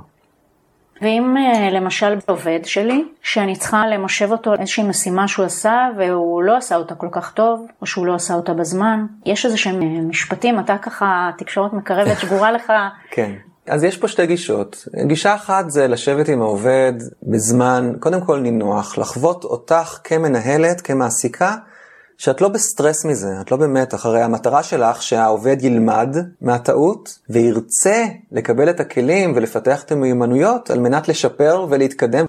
[1.01, 6.57] ואם אה, למשל עובד שלי, שאני צריכה למושב אותו איזושהי משימה שהוא עשה והוא לא
[6.57, 10.01] עשה אותה כל כך טוב, או שהוא לא עשה אותה בזמן, יש איזה שהם אה,
[10.01, 12.73] משפטים, אתה ככה, תקשורת מקרבת שגורה לך.
[13.11, 13.31] כן.
[13.67, 14.87] אז יש פה שתי גישות.
[15.03, 16.93] גישה אחת זה לשבת עם העובד
[17.23, 21.55] בזמן, קודם כל נינוח, לחוות אותך כמנהלת, כמעסיקה,
[22.17, 28.69] שאת לא בסטרס מזה, את לא במתח, הרי המטרה שלך שהעובד ילמד מהטעות וירצה לקבל
[28.69, 32.25] את הכלים ולפתח את המיומנויות על מנת לשפר ולהתקדם.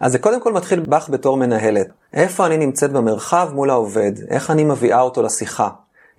[0.00, 1.86] אז זה קודם כל מתחיל בך בתור מנהלת.
[2.14, 4.12] איפה אני נמצאת במרחב מול העובד?
[4.28, 5.68] איך אני מביאה אותו לשיחה?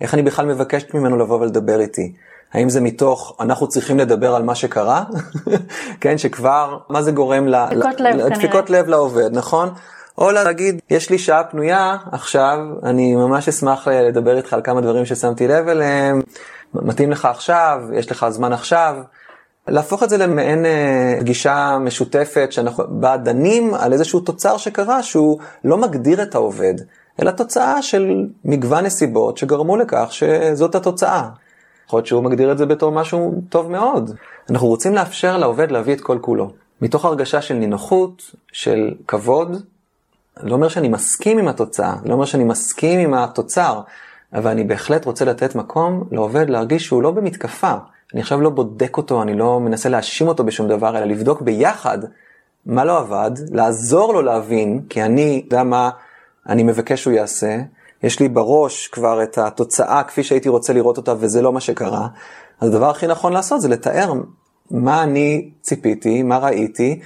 [0.01, 2.13] איך אני בכלל מבקשת ממנו לבוא ולדבר איתי?
[2.53, 5.03] האם זה מתוך, אנחנו צריכים לדבר על מה שקרה?
[6.01, 7.65] כן, שכבר, מה זה גורם ל...
[7.65, 8.29] דפיקות לב כנראה.
[8.29, 9.69] דפיקות לב לעובד, נכון?
[10.17, 15.05] או להגיד, יש לי שעה פנויה עכשיו, אני ממש אשמח לדבר איתך על כמה דברים
[15.05, 16.21] ששמתי לב אליהם,
[16.73, 18.95] מתאים לך עכשיו, יש לך זמן עכשיו.
[19.67, 25.39] להפוך את זה למעין אה, פגישה משותפת שאנחנו בה דנים על איזשהו תוצר שקרה שהוא
[25.63, 26.73] לא מגדיר את העובד,
[27.21, 31.29] אלא תוצאה של מגוון נסיבות שגרמו לכך שזאת התוצאה.
[31.89, 34.11] יכול להיות שהוא מגדיר את זה בתור משהו טוב מאוד.
[34.49, 36.51] אנחנו רוצים לאפשר לעובד להביא את כל כולו.
[36.81, 39.61] מתוך הרגשה של נינוחות, של כבוד,
[40.43, 43.81] לא אומר שאני מסכים עם התוצאה, לא אומר שאני מסכים עם התוצר,
[44.33, 47.73] אבל אני בהחלט רוצה לתת מקום לעובד להרגיש שהוא לא במתקפה.
[48.13, 51.97] אני עכשיו לא בודק אותו, אני לא מנסה להאשים אותו בשום דבר, אלא לבדוק ביחד
[52.65, 55.89] מה לא עבד, לעזור לו להבין, כי אני יודע מה
[56.49, 57.57] אני מבקש שהוא יעשה,
[58.03, 62.07] יש לי בראש כבר את התוצאה כפי שהייתי רוצה לראות אותה וזה לא מה שקרה,
[62.59, 64.13] אז הדבר הכי נכון לעשות זה לתאר
[64.71, 66.99] מה אני ציפיתי, מה ראיתי,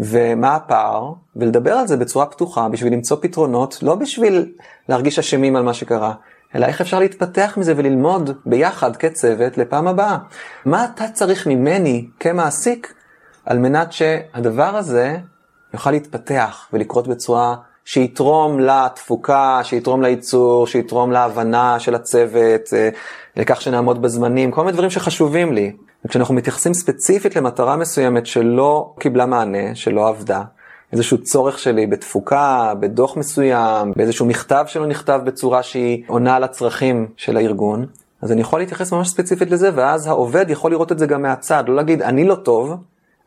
[0.00, 4.52] ומה הפער, ולדבר על זה בצורה פתוחה בשביל למצוא פתרונות, לא בשביל
[4.88, 6.14] להרגיש אשמים על מה שקרה,
[6.54, 10.18] אלא איך אפשר להתפתח מזה וללמוד ביחד כצוות לפעם הבאה.
[10.64, 12.94] מה אתה צריך ממני כמעסיק
[13.46, 15.16] על מנת שהדבר הזה
[15.74, 17.56] יוכל להתפתח ולקרות בצורה
[17.88, 22.88] שיתרום לתפוקה, שיתרום לייצור, שיתרום להבנה של הצוות, אה,
[23.36, 25.72] לכך שנעמוד בזמנים, כל מיני דברים שחשובים לי.
[26.04, 30.42] וכשאנחנו מתייחסים ספציפית למטרה מסוימת שלא קיבלה מענה, שלא עבדה,
[30.92, 37.06] איזשהו צורך שלי בתפוקה, בדוח מסוים, באיזשהו מכתב שלא נכתב בצורה שהיא עונה על הצרכים
[37.16, 37.86] של הארגון,
[38.22, 41.64] אז אני יכול להתייחס ממש ספציפית לזה, ואז העובד יכול לראות את זה גם מהצד,
[41.68, 42.74] לא להגיד אני לא טוב,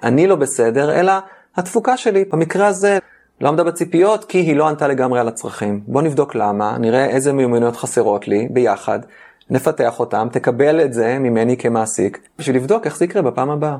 [0.03, 1.13] אני לא בסדר, אלא
[1.55, 2.99] התפוקה שלי, במקרה הזה,
[3.41, 5.81] לא עמדה בציפיות כי היא לא ענתה לגמרי על הצרכים.
[5.87, 8.99] בוא נבדוק למה, נראה איזה מיומנויות חסרות לי ביחד,
[9.49, 13.77] נפתח אותם, תקבל את זה ממני כמעסיק, בשביל לבדוק איך זה יקרה בפעם הבאה.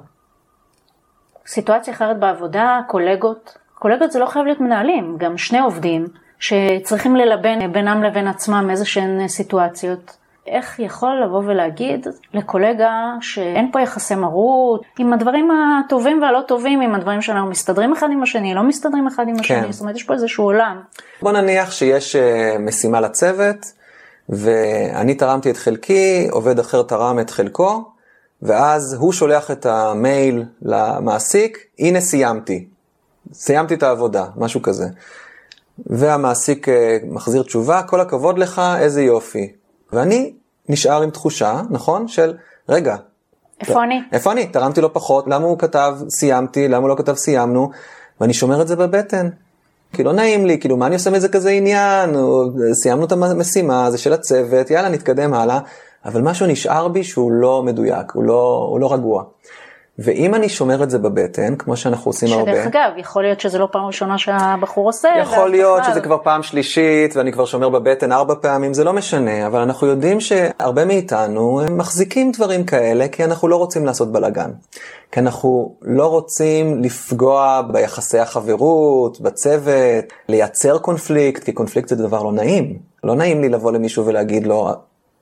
[1.48, 3.58] סיטואציה אחרת בעבודה, קולגות.
[3.80, 6.08] קולגות זה לא חייב להיות מנהלים, גם שני עובדים
[6.40, 10.18] שצריכים ללבן בינם לבין עצמם איזה שהן סיטואציות.
[10.48, 16.96] איך יכול לבוא ולהגיד לקולגה שאין פה יחסי מרות, עם הדברים הטובים והלא טובים, עם
[16.96, 19.72] הדברים שלנו מסתדרים אחד עם השני, לא מסתדרים אחד עם השני, כן.
[19.72, 20.82] זאת אומרת יש פה איזשהו עולם.
[21.22, 23.66] בוא נניח שיש uh, משימה לצוות,
[24.30, 27.92] ואני תרמתי את חלקי, עובד אחר תרם את חלקו,
[28.42, 32.66] ואז הוא שולח את המייל למעסיק, הנה סיימתי,
[33.34, 34.86] סיימתי את העבודה, משהו כזה.
[35.86, 36.72] והמעסיק uh,
[37.06, 39.61] מחזיר תשובה, כל הכבוד לך, איזה יופי.
[39.94, 40.34] ואני
[40.70, 42.08] נשאר עם תחושה, נכון?
[42.08, 42.34] של,
[42.70, 42.96] רגע.
[43.62, 44.02] איפה אני?
[44.12, 44.48] איפה אני?
[44.48, 47.72] תרמתי לו פחות, למה הוא כתב סיימתי, למה הוא לא כתב סיימנו,
[48.22, 49.30] ואני שומר את זה בבטן.
[49.94, 52.16] כי לא נעים לי, כאילו מה אני עושה מזה כזה עניין,
[52.74, 55.60] סיימנו את המשימה, זה של הצוות, יאללה נתקדם הלאה,
[56.06, 59.24] אבל משהו נשאר בי שהוא לא מדויק, הוא לא, הוא לא רגוע.
[60.04, 62.54] ואם אני שומר את זה בבטן, כמו שאנחנו עושים שדרך הרבה...
[62.54, 65.10] שדרך אגב, יכול להיות שזה לא פעם ראשונה שהבחור עושה.
[65.22, 69.48] יכול להיות שזה כבר פעם שלישית, ואני כבר שומר בבטן ארבע פעמים, זה לא משנה,
[69.48, 74.52] אבל אנחנו יודעים שהרבה מאיתנו הם מחזיקים דברים כאלה, כי אנחנו לא רוצים לעשות בלאגן.
[75.12, 82.32] כי אנחנו לא רוצים לפגוע ביחסי החברות, בצוות, לייצר קונפליקט, כי קונפליקט זה דבר לא
[82.32, 82.78] נעים.
[83.04, 84.70] לא נעים לי לבוא למישהו ולהגיד לו,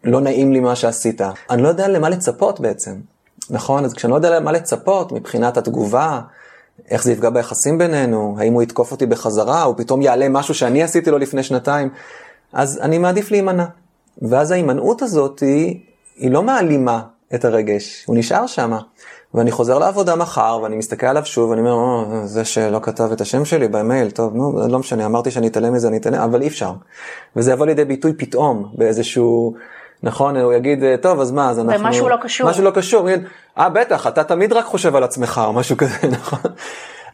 [0.04, 1.22] לא נעים לי מה שעשית.
[1.50, 2.92] אני לא יודע למה לצפות בעצם,
[3.50, 3.86] נכון?
[3.86, 6.22] אז כשאני לא יודע למה לצפות מבחינת התגובה,
[6.90, 10.84] איך זה יפגע ביחסים בינינו, האם הוא יתקוף אותי בחזרה, או פתאום יעלה משהו שאני
[10.84, 11.90] עשיתי לו לפני שנתיים,
[12.54, 13.66] אז אני מעדיף להימנע.
[14.22, 15.80] ואז ההימנעות הזאת היא,
[16.18, 17.02] היא לא מעלימה
[17.36, 18.78] את הרגש, הוא נשאר שם.
[19.34, 23.22] ואני חוזר לעבודה מחר, ואני מסתכל עליו שוב, ואני אומר, או, זה שלא כתב את
[23.22, 26.48] השם שלי במייל, טוב, נו, לא משנה, אמרתי שאני אתעלם מזה, אני אתעלם, אבל אי
[26.48, 26.72] אפשר.
[27.36, 29.54] וזה יבוא לידי ביטוי פתאום, באיזשהו,
[30.04, 31.86] נכון, הוא יגיד, טוב, אז מה, אז אנחנו...
[31.86, 32.50] ומשהו לא קשור.
[32.50, 33.28] משהו לא קשור, הוא יגיד,
[33.58, 36.40] אה, בטח, אתה תמיד רק חושב על עצמך, או משהו כזה, נכון?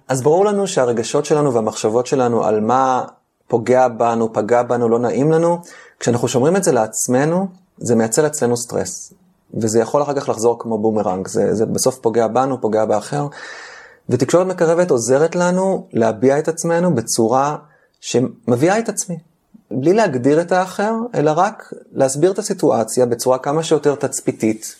[0.07, 3.03] אז ברור לנו שהרגשות שלנו והמחשבות שלנו על מה
[3.47, 5.61] פוגע בנו, פגע בנו, לא נעים לנו,
[5.99, 9.13] כשאנחנו שומרים את זה לעצמנו, זה מייצר אצלנו סטרס.
[9.53, 13.27] וזה יכול אחר כך לחזור כמו בומרנג, זה, זה בסוף פוגע בנו, פוגע באחר.
[14.09, 17.55] ותקשורת מקרבת עוזרת לנו להביע את עצמנו בצורה
[18.01, 19.17] שמביאה את עצמי.
[19.71, 24.75] בלי להגדיר את האחר, אלא רק להסביר את הסיטואציה בצורה כמה שיותר תצפיתית,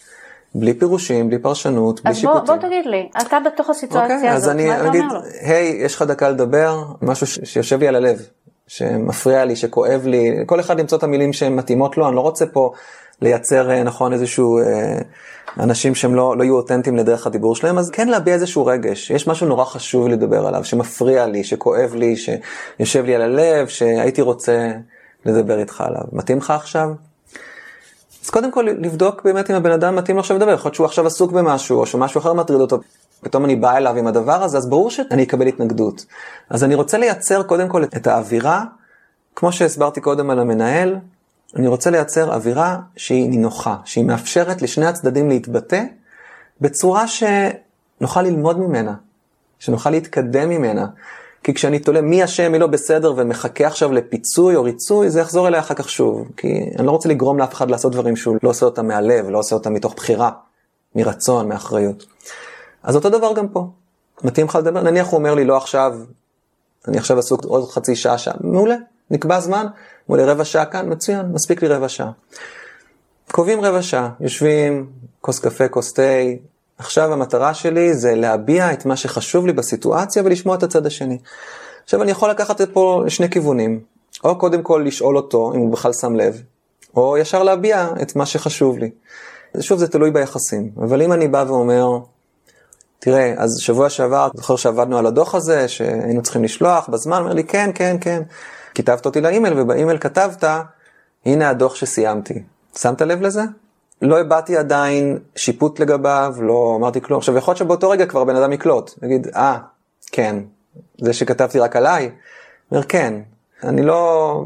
[0.56, 2.42] בלי פירושים, בלי פרשנות, בלי שיפוטים.
[2.42, 5.20] אז בוא, בוא תגיד לי, אתה בתוך הסיטואציה okay, הזאת, מה אתה אגיד, אומר לו?
[5.42, 8.22] היי, hey, יש לך דקה לדבר, משהו שיושב לי על הלב,
[8.68, 12.46] שמפריע לי, שכואב לי, כל אחד למצוא את המילים שהן מתאימות לו, אני לא רוצה
[12.46, 12.72] פה
[13.22, 14.98] לייצר, אה, נכון, איזשהו, אה,
[15.60, 19.28] אנשים שהם לא, לא יהיו אותנטיים לדרך הדיבור שלהם, אז כן להביע איזשהו רגש, יש
[19.28, 24.72] משהו נורא חשוב לדבר עליו, שמפריע לי, שכואב לי, שיושב לי על הלב, שהייתי רוצה
[25.26, 26.04] לדבר איתך עליו.
[26.12, 26.90] מתאים לך עכשיו?
[28.24, 30.86] אז קודם כל לבדוק באמת אם הבן אדם מתאים לו עכשיו לדבר, יכול להיות שהוא
[30.86, 32.80] עכשיו עסוק במשהו, או שמשהו אחר מטריד אותו,
[33.22, 36.06] פתאום אני בא אליו עם הדבר הזה, אז ברור שאני אקבל התנגדות.
[36.50, 38.64] אז אני רוצה לייצר קודם כל את האווירה,
[39.36, 40.96] כמו שהסברתי קודם על המנהל,
[41.56, 45.84] אני רוצה לייצר אווירה שהיא נינוחה, שהיא מאפשרת לשני הצדדים להתבטא
[46.62, 48.94] בצורה שנוכל ללמוד ממנה,
[49.60, 50.88] שנוכל להתקדם ממנה.
[51.44, 55.48] כי כשאני תולה מי אשם, מי לא בסדר ומחכה עכשיו לפיצוי או ריצוי, זה יחזור
[55.48, 56.28] אליי אחר כך שוב.
[56.38, 59.38] כי אני לא רוצה לגרום לאף אחד לעשות דברים שהוא לא עושה אותם מהלב, לא
[59.38, 60.32] עושה אותם מתוך בחירה,
[60.96, 62.06] מרצון, מאחריות.
[62.84, 63.68] אז אותו דבר גם פה.
[64.24, 64.82] מתאים לך לדבר?
[64.82, 65.98] נניח הוא אומר לי לא עכשיו,
[66.88, 68.76] אני עכשיו עסוק עוד חצי שעה, שעה, מעולה,
[69.12, 69.66] נקבע זמן,
[70.10, 72.12] אמרו לי רבע שעה כאן, מצוין, מספיק לי רבע שעה.
[73.32, 74.90] קובעים רבע שעה, יושבים,
[75.22, 76.02] כוס קפה, כוס תה,
[76.78, 81.18] עכשיו המטרה שלי זה להביע את מה שחשוב לי בסיטואציה ולשמוע את הצד השני.
[81.84, 83.80] עכשיו אני יכול לקחת את פה שני כיוונים,
[84.24, 86.42] או קודם כל לשאול אותו אם הוא בכלל שם לב,
[86.96, 88.92] או ישר להביע את מה שחשוב לי.
[89.60, 91.98] שוב, זה תלוי ביחסים, אבל אם אני בא ואומר,
[93.00, 97.44] תראה, אז שבוע שעבר, זוכר שעבדנו על הדוח הזה, שהיינו צריכים לשלוח בזמן, אומר לי,
[97.44, 98.24] כן, כן, כן.
[98.76, 100.44] כתבת אותי לאימייל, ובאימייל כתבת,
[101.26, 102.44] הנה הדוח שסיימתי.
[102.78, 103.42] שמת לב לזה?
[104.02, 107.18] לא הבעתי עדיין שיפוט לגביו, לא אמרתי כלום.
[107.18, 109.58] עכשיו, יכול להיות שבאותו רגע כבר בן אדם יקלוט, יגיד, אה,
[110.12, 110.36] כן,
[111.02, 112.12] זה שכתבתי רק עליי,
[112.72, 113.14] אומר, כן,
[113.64, 114.44] אני לא,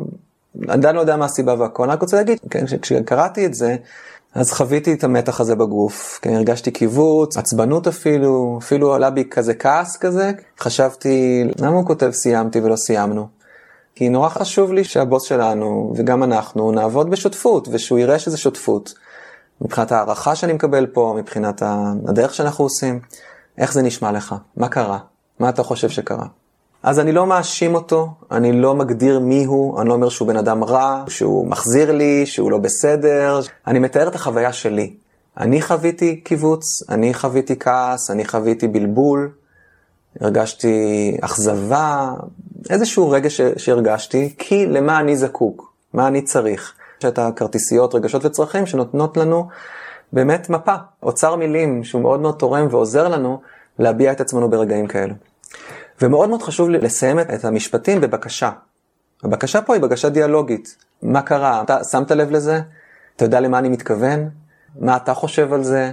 [0.67, 3.75] עדיין לא יודע מה הסיבה והכל, אני רק רוצה להגיד, כן, כשקראתי את זה,
[4.35, 9.53] אז חוויתי את המתח הזה בגוף, כן, הרגשתי קיבוץ, עצבנות אפילו, אפילו עלה בי כזה
[9.53, 13.38] כעס כזה, חשבתי, למה הוא כותב סיימתי ולא סיימנו?
[13.99, 18.93] כי נורא חשוב לי שהבוס שלנו, וגם אנחנו, נעבוד בשותפות, ושהוא יראה שזה שותפות.
[19.61, 21.63] מבחינת הערכה שאני מקבל פה, מבחינת
[22.07, 22.99] הדרך שאנחנו עושים,
[23.57, 24.35] איך זה נשמע לך?
[24.57, 24.97] מה קרה?
[25.39, 26.25] מה אתה חושב שקרה?
[26.83, 30.37] אז אני לא מאשים אותו, אני לא מגדיר מי הוא, אני לא אומר שהוא בן
[30.37, 34.93] אדם רע, שהוא מחזיר לי, שהוא לא בסדר, אני מתאר את החוויה שלי.
[35.37, 39.31] אני חוויתי קיבוץ, אני חוויתי כעס, אני חוויתי בלבול,
[40.21, 42.13] הרגשתי אכזבה,
[42.69, 46.73] איזשהו רגע שהרגשתי, כי למה אני זקוק, מה אני צריך.
[46.99, 49.47] יש את הכרטיסיות, רגשות וצרכים שנותנות לנו
[50.13, 53.41] באמת מפה, אוצר מילים שהוא מאוד מאוד תורם ועוזר לנו
[53.79, 55.13] להביע את עצמנו ברגעים כאלו.
[56.01, 58.51] ומאוד מאוד חשוב לסיים את המשפטים בבקשה.
[59.23, 60.75] הבקשה פה היא בקשה דיאלוגית.
[61.01, 61.61] מה קרה?
[61.61, 62.61] אתה שמת לב לזה?
[63.15, 64.29] אתה יודע למה אני מתכוון?
[64.79, 65.91] מה אתה חושב על זה?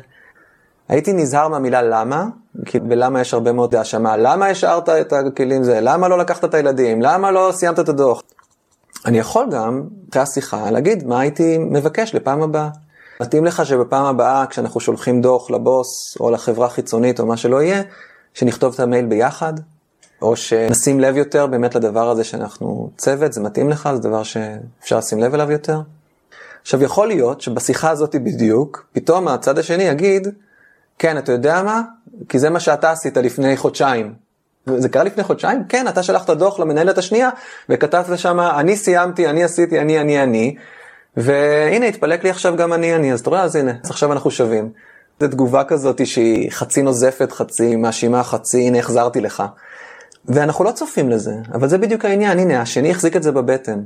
[0.89, 2.27] הייתי נזהר מהמילה למה,
[2.65, 4.17] כי בלמה יש הרבה מאוד האשמה.
[4.17, 5.81] למה השארת את הכלים זה?
[5.81, 7.03] למה לא לקחת את הילדים?
[7.03, 8.23] למה לא סיימת את הדוח?
[9.07, 12.69] אני יכול גם, אחרי השיחה, להגיד מה הייתי מבקש לפעם הבאה.
[13.21, 17.83] מתאים לך שבפעם הבאה, כשאנחנו שולחים דוח לבוס, או לחברה חיצונית, או מה שלא יהיה,
[18.35, 19.53] שנכתוב את המייל ביחד,
[20.23, 24.99] או שנשים לב יותר באמת לדבר הזה שאנחנו צוות, זה מתאים לך, זה דבר שאפשר
[24.99, 25.81] לשים לב אליו יותר.
[26.63, 30.29] עכשיו, יכול להיות שבשיחה הזאת בדיוק, פתאום הצד השני יגיד,
[30.99, 31.83] כן, אתה יודע מה?
[32.29, 34.15] כי זה מה שאתה עשית לפני חודשיים.
[34.67, 35.65] זה קרה לפני חודשיים?
[35.69, 37.31] כן, אתה שלחת דוח למנהלת השנייה,
[37.69, 40.57] וכתבת שם, אני סיימתי, אני עשיתי, אני, אני, אני,
[41.17, 44.31] והנה, התפלק לי עכשיו גם אני, אני, אז אתה רואה, אז הנה, אז עכשיו אנחנו
[44.31, 44.71] שווים.
[45.21, 49.43] זו תגובה כזאת שהיא חצי נוזפת, חצי מאשימה, חצי, הנה, החזרתי לך.
[50.25, 53.81] ואנחנו לא צופים לזה, אבל זה בדיוק העניין, הנה, השני החזיק את זה בבטן.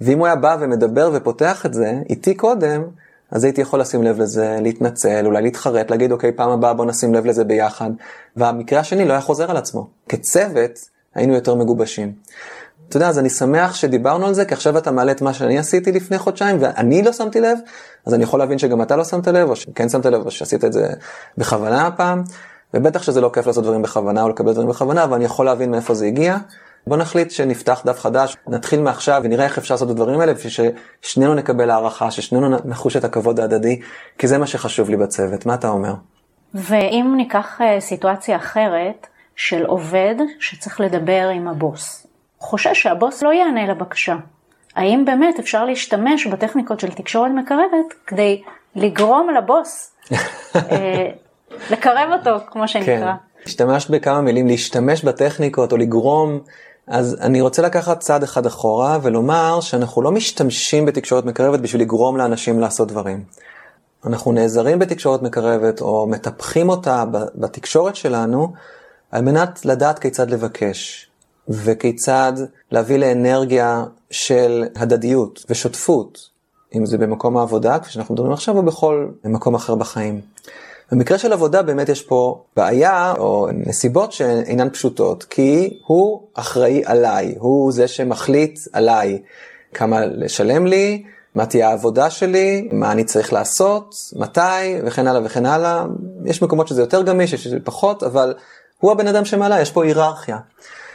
[0.00, 2.82] ואם הוא היה בא ומדבר ופותח את זה איתי קודם,
[3.30, 7.14] אז הייתי יכול לשים לב לזה, להתנצל, אולי להתחרט, להגיד אוקיי, פעם הבאה בוא נשים
[7.14, 7.90] לב לזה ביחד.
[8.36, 9.86] והמקרה השני לא היה חוזר על עצמו.
[10.08, 10.70] כצוות
[11.14, 12.12] היינו יותר מגובשים.
[12.88, 15.58] אתה יודע, אז אני שמח שדיברנו על זה, כי עכשיו אתה מעלה את מה שאני
[15.58, 17.58] עשיתי לפני חודשיים, ואני לא שמתי לב,
[18.06, 20.64] אז אני יכול להבין שגם אתה לא שמת לב, או שכן שמת לב, או שעשית
[20.64, 20.88] את זה
[21.38, 22.22] בכוונה הפעם,
[22.74, 25.70] ובטח שזה לא כיף לעשות דברים בכוונה או לקבל דברים בכוונה, אבל אני יכול להבין
[25.70, 26.36] מאיפה זה הגיע.
[26.86, 30.72] בוא נחליט שנפתח דף חדש, נתחיל מעכשיו ונראה איך אפשר לעשות את הדברים האלה, בשביל
[31.02, 33.80] ששנינו נקבל הערכה, ששנינו נחוש את הכבוד ההדדי,
[34.18, 35.46] כי זה מה שחשוב לי בצוות.
[35.46, 35.94] מה אתה אומר?
[36.54, 39.06] ואם ניקח אה, סיטואציה אחרת
[39.36, 42.06] של עובד שצריך לדבר עם הבוס,
[42.38, 44.16] חושש שהבוס לא יענה לבקשה.
[44.76, 48.42] האם באמת אפשר להשתמש בטכניקות של תקשורת מקרבת כדי
[48.76, 49.96] לגרום לבוס
[50.54, 51.08] אה,
[51.70, 53.12] לקרב אותו, כמו שנקרא?
[53.12, 56.40] כן, השתמשת בכמה מילים, להשתמש בטכניקות או לגרום
[56.90, 62.16] אז אני רוצה לקחת צעד אחד אחורה ולומר שאנחנו לא משתמשים בתקשורת מקרבת בשביל לגרום
[62.16, 63.24] לאנשים לעשות דברים.
[64.06, 68.52] אנחנו נעזרים בתקשורת מקרבת או מטפחים אותה בתקשורת שלנו
[69.10, 71.10] על מנת לדעת כיצד לבקש
[71.48, 72.32] וכיצד
[72.70, 76.28] להביא לאנרגיה של הדדיות ושותפות,
[76.74, 80.20] אם זה במקום העבודה, כפי שאנחנו מדברים עכשיו, או בכל מקום אחר בחיים.
[80.92, 87.34] במקרה של עבודה באמת יש פה בעיה או נסיבות שאינן פשוטות, כי הוא אחראי עליי,
[87.38, 89.22] הוא זה שמחליט עליי
[89.74, 91.02] כמה לשלם לי,
[91.34, 95.84] מה תהיה העבודה שלי, מה אני צריך לעשות, מתי וכן הלאה וכן הלאה.
[96.24, 98.34] יש מקומות שזה יותר גמיש, יש פחות, אבל
[98.78, 100.38] הוא הבן אדם שמעלה, יש פה היררכיה.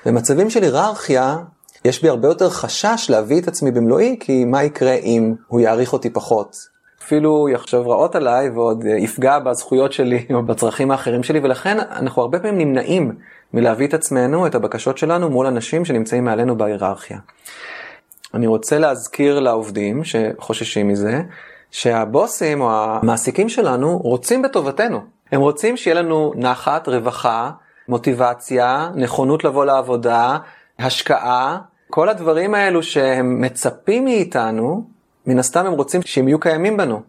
[0.06, 1.38] במצבים של היררכיה,
[1.86, 5.93] יש בי הרבה יותר חשש להביא את עצמי במלואי, כי מה יקרה אם הוא יעריך
[5.93, 6.75] אותי פחות?
[7.06, 12.39] אפילו יחשוב רעות עליי ועוד יפגע בזכויות שלי או בצרכים האחרים שלי, ולכן אנחנו הרבה
[12.39, 13.12] פעמים נמנעים
[13.53, 17.18] מלהביא את עצמנו, את הבקשות שלנו, מול אנשים שנמצאים מעלינו בהיררכיה.
[18.34, 21.22] אני רוצה להזכיר לעובדים שחוששים מזה,
[21.72, 24.99] שהבוסים או המעסיקים שלנו רוצים בטובתנו.
[25.32, 27.51] הם רוצים שיהיה לנו נחת, רווחה,
[27.88, 30.38] מוטיבציה, נכונות לבוא לעבודה,
[30.80, 31.58] השקעה,
[31.89, 34.95] כל הדברים האלו שהם מצפים מאיתנו,
[35.28, 37.02] מן הסתם הם רוצים שהם יהיו קיימים בנו.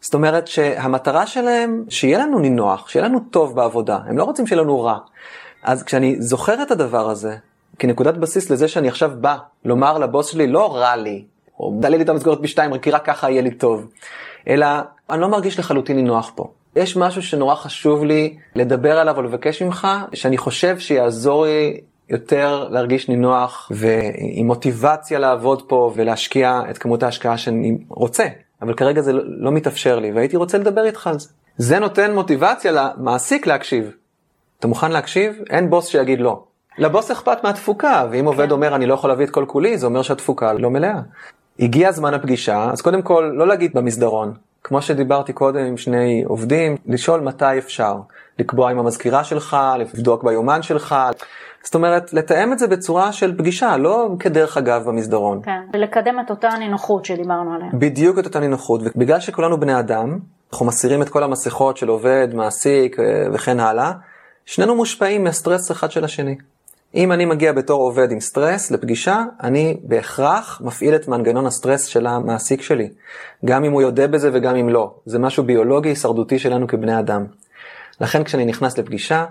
[0.00, 4.62] זאת אומרת שהמטרה שלהם, שיהיה לנו נינוח, שיהיה לנו טוב בעבודה, הם לא רוצים שיהיה
[4.62, 4.98] לנו רע.
[5.62, 7.36] אז כשאני זוכר את הדבר הזה,
[7.78, 11.24] כנקודת בסיס לזה שאני עכשיו בא לומר לבוס שלי, לא רע לי,
[11.60, 13.86] או דלה לי את המסגרת בשתיים, כי רק ככה יהיה לי טוב,
[14.48, 14.66] אלא
[15.10, 16.50] אני לא מרגיש לחלוטין נינוח פה.
[16.76, 21.80] יש משהו שנורא חשוב לי לדבר עליו או לבקש ממך, שאני חושב שיעזור לי
[22.10, 28.26] יותר להרגיש נינוח ועם מוטיבציה לעבוד פה ולהשקיע את כמות ההשקעה שאני רוצה,
[28.62, 31.28] אבל כרגע זה לא מתאפשר לי והייתי רוצה לדבר איתך על זה.
[31.56, 33.90] זה נותן מוטיבציה למעסיק להקשיב.
[34.58, 35.34] אתה מוכן להקשיב?
[35.50, 36.42] אין בוס שיגיד לא.
[36.78, 38.50] לבוס אכפת מהתפוקה, ואם עובד כן.
[38.50, 41.00] אומר אני לא יכול להביא את כל כולי, זה אומר שהתפוקה לא מלאה.
[41.60, 44.34] הגיע זמן הפגישה, אז קודם כל לא להגיד במסדרון,
[44.64, 47.96] כמו שדיברתי קודם עם שני עובדים, לשאול מתי אפשר.
[48.38, 50.94] לקבוע עם המזכירה שלך, לבדוק ביומן שלך.
[51.64, 55.40] זאת אומרת, לתאם את זה בצורה של פגישה, לא כדרך אגב במסדרון.
[55.44, 57.68] כן, ולקדם את אותה נינוחות שדיברנו עליה.
[57.74, 60.18] בדיוק את אותה נינוחות, ובגלל שכולנו בני אדם,
[60.52, 63.92] אנחנו מסירים את כל המסכות של עובד, מעסיק אה, וכן הלאה,
[64.46, 66.36] שנינו מושפעים מהסטרס אחד של השני.
[66.94, 72.06] אם אני מגיע בתור עובד עם סטרס לפגישה, אני בהכרח מפעיל את מנגנון הסטרס של
[72.06, 72.88] המעסיק שלי.
[73.44, 74.94] גם אם הוא יודע בזה וגם אם לא.
[75.06, 77.26] זה משהו ביולוגי הישרדותי שלנו כבני אדם.
[78.00, 79.24] לכן כשאני נכנס לפגישה,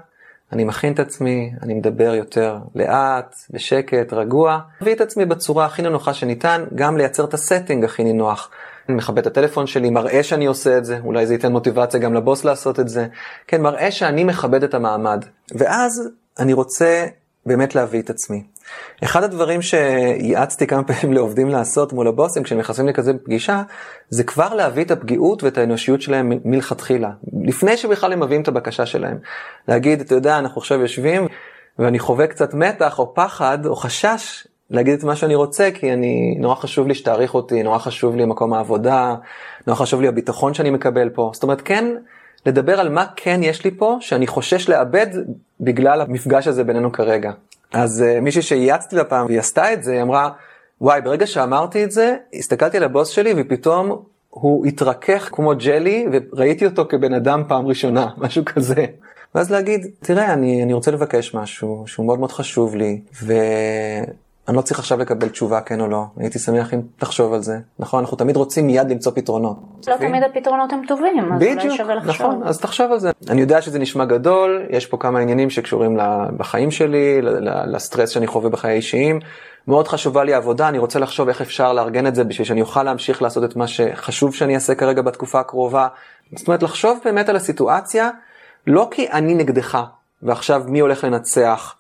[0.53, 5.81] אני מכין את עצמי, אני מדבר יותר לאט, בשקט, רגוע, מביא את עצמי בצורה הכי
[5.81, 8.49] נינוחה שניתן, גם לייצר את ה setting הכי נינוח.
[8.89, 12.13] אני מכבה את הטלפון שלי, מראה שאני עושה את זה, אולי זה ייתן מוטיבציה גם
[12.13, 13.07] לבוס לעשות את זה.
[13.47, 15.25] כן, מראה שאני מכבד את המעמד.
[15.51, 17.05] ואז אני רוצה
[17.45, 18.43] באמת להביא את עצמי.
[19.03, 23.61] אחד הדברים שייעצתי כמה פעמים לעובדים לעשות מול הבוסים כשהם נכנסים לכזה פגישה,
[24.09, 27.09] זה כבר להביא את הפגיעות ואת האנושיות שלהם מלכתחילה,
[27.43, 29.17] לפני שבכלל הם מביאים את הבקשה שלהם.
[29.67, 31.27] להגיד, אתה יודע, אנחנו עכשיו יושבים
[31.79, 36.35] ואני חווה קצת מתח או פחד או חשש להגיד את מה שאני רוצה, כי אני,
[36.39, 39.15] נורא חשוב לי שתעריך אותי, נורא חשוב לי מקום העבודה,
[39.67, 41.31] נורא חשוב לי הביטחון שאני מקבל פה.
[41.33, 41.85] זאת אומרת, כן
[42.45, 45.07] לדבר על מה כן יש לי פה, שאני חושש לאבד
[45.61, 47.31] בגלל המפגש הזה בינינו כרגע.
[47.73, 50.29] אז uh, מישהי שאייצתי לה פעם והיא עשתה את זה, היא אמרה,
[50.81, 56.65] וואי, ברגע שאמרתי את זה, הסתכלתי על הבוס שלי ופתאום הוא התרכך כמו ג'לי וראיתי
[56.65, 58.85] אותו כבן אדם פעם ראשונה, משהו כזה.
[59.35, 63.01] ואז להגיד, תראה, אני, אני רוצה לבקש משהו שהוא מאוד מאוד חשוב לי,
[64.47, 67.57] אני לא צריך עכשיו לקבל תשובה כן או לא, הייתי שמח אם תחשוב על זה.
[67.79, 69.57] נכון, אנחנו תמיד רוצים מיד למצוא פתרונות.
[69.87, 72.27] לא תמיד הפתרונות הם טובים, אז בדיוק, אולי שווה לחשוב.
[72.27, 73.11] נכון, אז תחשוב על זה.
[73.29, 75.97] אני יודע שזה נשמע גדול, יש פה כמה עניינים שקשורים
[76.37, 77.19] בחיים שלי,
[77.67, 79.19] לסטרס שאני חווה בחיי האישיים.
[79.67, 82.83] מאוד חשובה לי עבודה, אני רוצה לחשוב איך אפשר לארגן את זה בשביל שאני אוכל
[82.83, 85.87] להמשיך לעשות את מה שחשוב שאני אעשה כרגע בתקופה הקרובה.
[86.35, 88.09] זאת אומרת, לחשוב באמת על הסיטואציה,
[88.67, 89.83] לא כי אני נגדך,
[90.23, 91.75] ועכשיו מי הולך לנצח,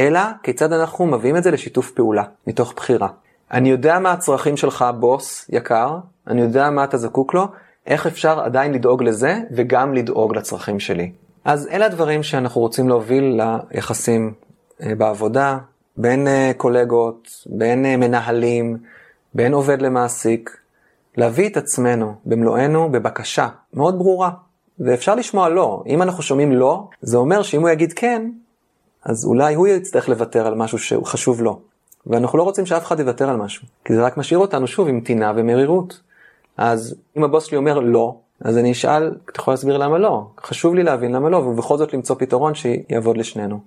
[0.00, 3.08] אלא כיצד אנחנו מביאים את זה לשיתוף פעולה, מתוך בחירה.
[3.52, 7.46] אני יודע מה הצרכים שלך, בוס יקר, אני יודע מה אתה זקוק לו,
[7.86, 11.12] איך אפשר עדיין לדאוג לזה וגם לדאוג לצרכים שלי.
[11.44, 13.40] אז אלה הדברים שאנחנו רוצים להוביל
[13.70, 14.32] ליחסים
[14.82, 15.58] אה, בעבודה,
[15.96, 18.76] בין אה, קולגות, בין אה, מנהלים,
[19.34, 20.56] בין עובד למעסיק,
[21.16, 24.30] להביא את עצמנו במלואנו בבקשה מאוד ברורה.
[24.80, 25.82] ואפשר לשמוע לא.
[25.86, 28.30] אם אנחנו שומעים לא, זה אומר שאם הוא יגיד כן,
[29.08, 31.58] אז אולי הוא יצטרך לוותר על משהו שהוא חשוב לו.
[32.06, 35.00] ואנחנו לא רוצים שאף אחד יוותר על משהו, כי זה רק משאיר אותנו שוב עם
[35.00, 36.00] טינה ומרירות.
[36.56, 40.26] אז אם הבוס שלי אומר לא, אז אני אשאל, אתה יכול להסביר למה לא?
[40.40, 43.60] חשוב לי להבין למה לא, ובכל זאת למצוא פתרון שיעבוד לשנינו.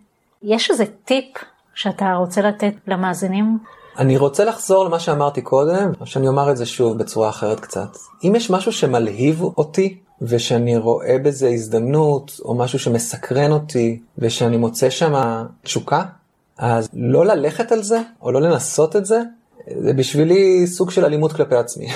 [0.44, 1.26] יש איזה טיפ
[1.74, 3.58] שאתה רוצה לתת למאזינים?
[3.98, 7.98] אני רוצה לחזור למה שאמרתי קודם, או שאני אומר את זה שוב בצורה אחרת קצת.
[8.24, 14.90] אם יש משהו שמלהיב אותי, ושאני רואה בזה הזדמנות, או משהו שמסקרן אותי, ושאני מוצא
[14.90, 16.04] שם תשוקה,
[16.58, 19.22] אז לא ללכת על זה, או לא לנסות את זה,
[19.80, 21.88] זה בשבילי סוג של אלימות כלפי עצמי.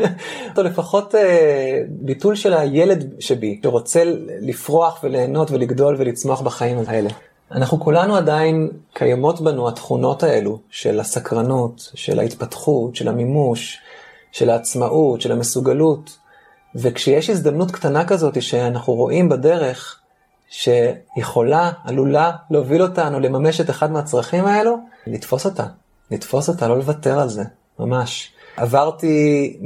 [0.56, 4.02] או לפחות אה, ביטול של הילד שבי, שרוצה
[4.40, 7.10] לפרוח וליהנות ולגדול ולצמוח בחיים האלה.
[7.52, 13.78] אנחנו כולנו עדיין קיימות בנו התכונות האלו של הסקרנות, של ההתפתחות, של המימוש,
[14.32, 16.23] של העצמאות, של המסוגלות.
[16.74, 20.00] וכשיש הזדמנות קטנה כזאת שאנחנו רואים בדרך
[20.50, 25.66] שיכולה, עלולה להוביל אותנו לממש את אחד מהצרכים האלו, לתפוס אותה,
[26.10, 27.42] לתפוס אותה, לא לוותר על זה,
[27.78, 28.32] ממש.
[28.56, 29.56] עברתי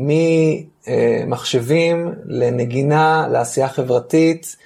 [1.27, 4.57] ממחשבים לנגינה, לעשייה חברתית,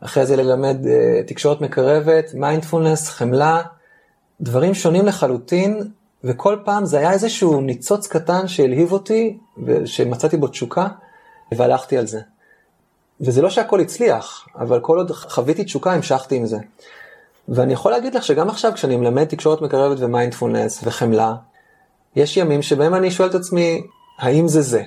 [0.00, 0.88] אחרי זה ללמד uh,
[1.28, 3.62] תקשורת מקרבת, מיינדפולנס, חמלה,
[4.40, 5.82] דברים שונים לחלוטין,
[6.24, 10.88] וכל פעם זה היה איזשהו ניצוץ קטן שהלהיב אותי, ושמצאתי בו תשוקה,
[11.52, 12.20] והלכתי על זה.
[13.20, 16.58] וזה לא שהכל הצליח, אבל כל עוד חוויתי תשוקה המשכתי עם זה.
[17.48, 21.34] ואני יכול להגיד לך שגם עכשיו כשאני מלמד תקשורת מקרבת ומיינדפולנס וחמלה,
[22.16, 23.82] יש ימים שבהם אני שואל את עצמי,
[24.18, 24.82] האם זה זה?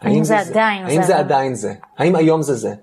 [0.00, 1.74] האם זה, זה עדיין האם זה, זה עדיין זה?
[1.98, 2.74] האם היום זה זה?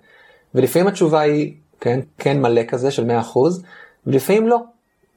[0.55, 3.37] ולפעמים התשובה היא כן, כן מלא כזה של 100%,
[4.07, 4.57] ולפעמים לא.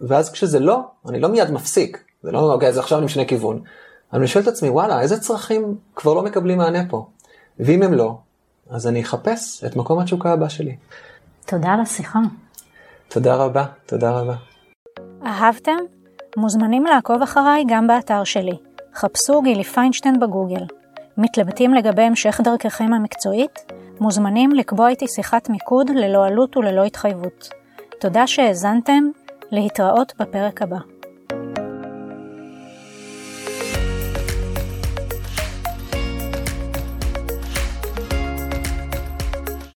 [0.00, 2.04] ואז כשזה לא, אני לא מיד מפסיק.
[2.22, 3.60] זה לא, אוקיי, אז עכשיו אני משנה כיוון.
[4.12, 7.06] אני שואל את עצמי, וואלה, איזה צרכים כבר לא מקבלים מענה פה?
[7.58, 8.18] ואם הם לא,
[8.70, 10.76] אז אני אחפש את מקום התשוקה הבא שלי.
[11.46, 12.18] תודה על השיחה.
[13.08, 14.34] תודה רבה, תודה רבה.
[15.26, 15.76] אהבתם?
[16.36, 18.56] מוזמנים לעקוב אחריי גם באתר שלי.
[18.94, 20.64] חפשו גילי פיינשטיין בגוגל.
[21.18, 23.72] מתלבטים לגבי המשך דרככם המקצועית?
[24.00, 27.48] מוזמנים לקבוע איתי שיחת מיקוד ללא עלות וללא התחייבות.
[28.00, 29.04] תודה שהאזנתם,
[29.50, 30.78] להתראות בפרק הבא.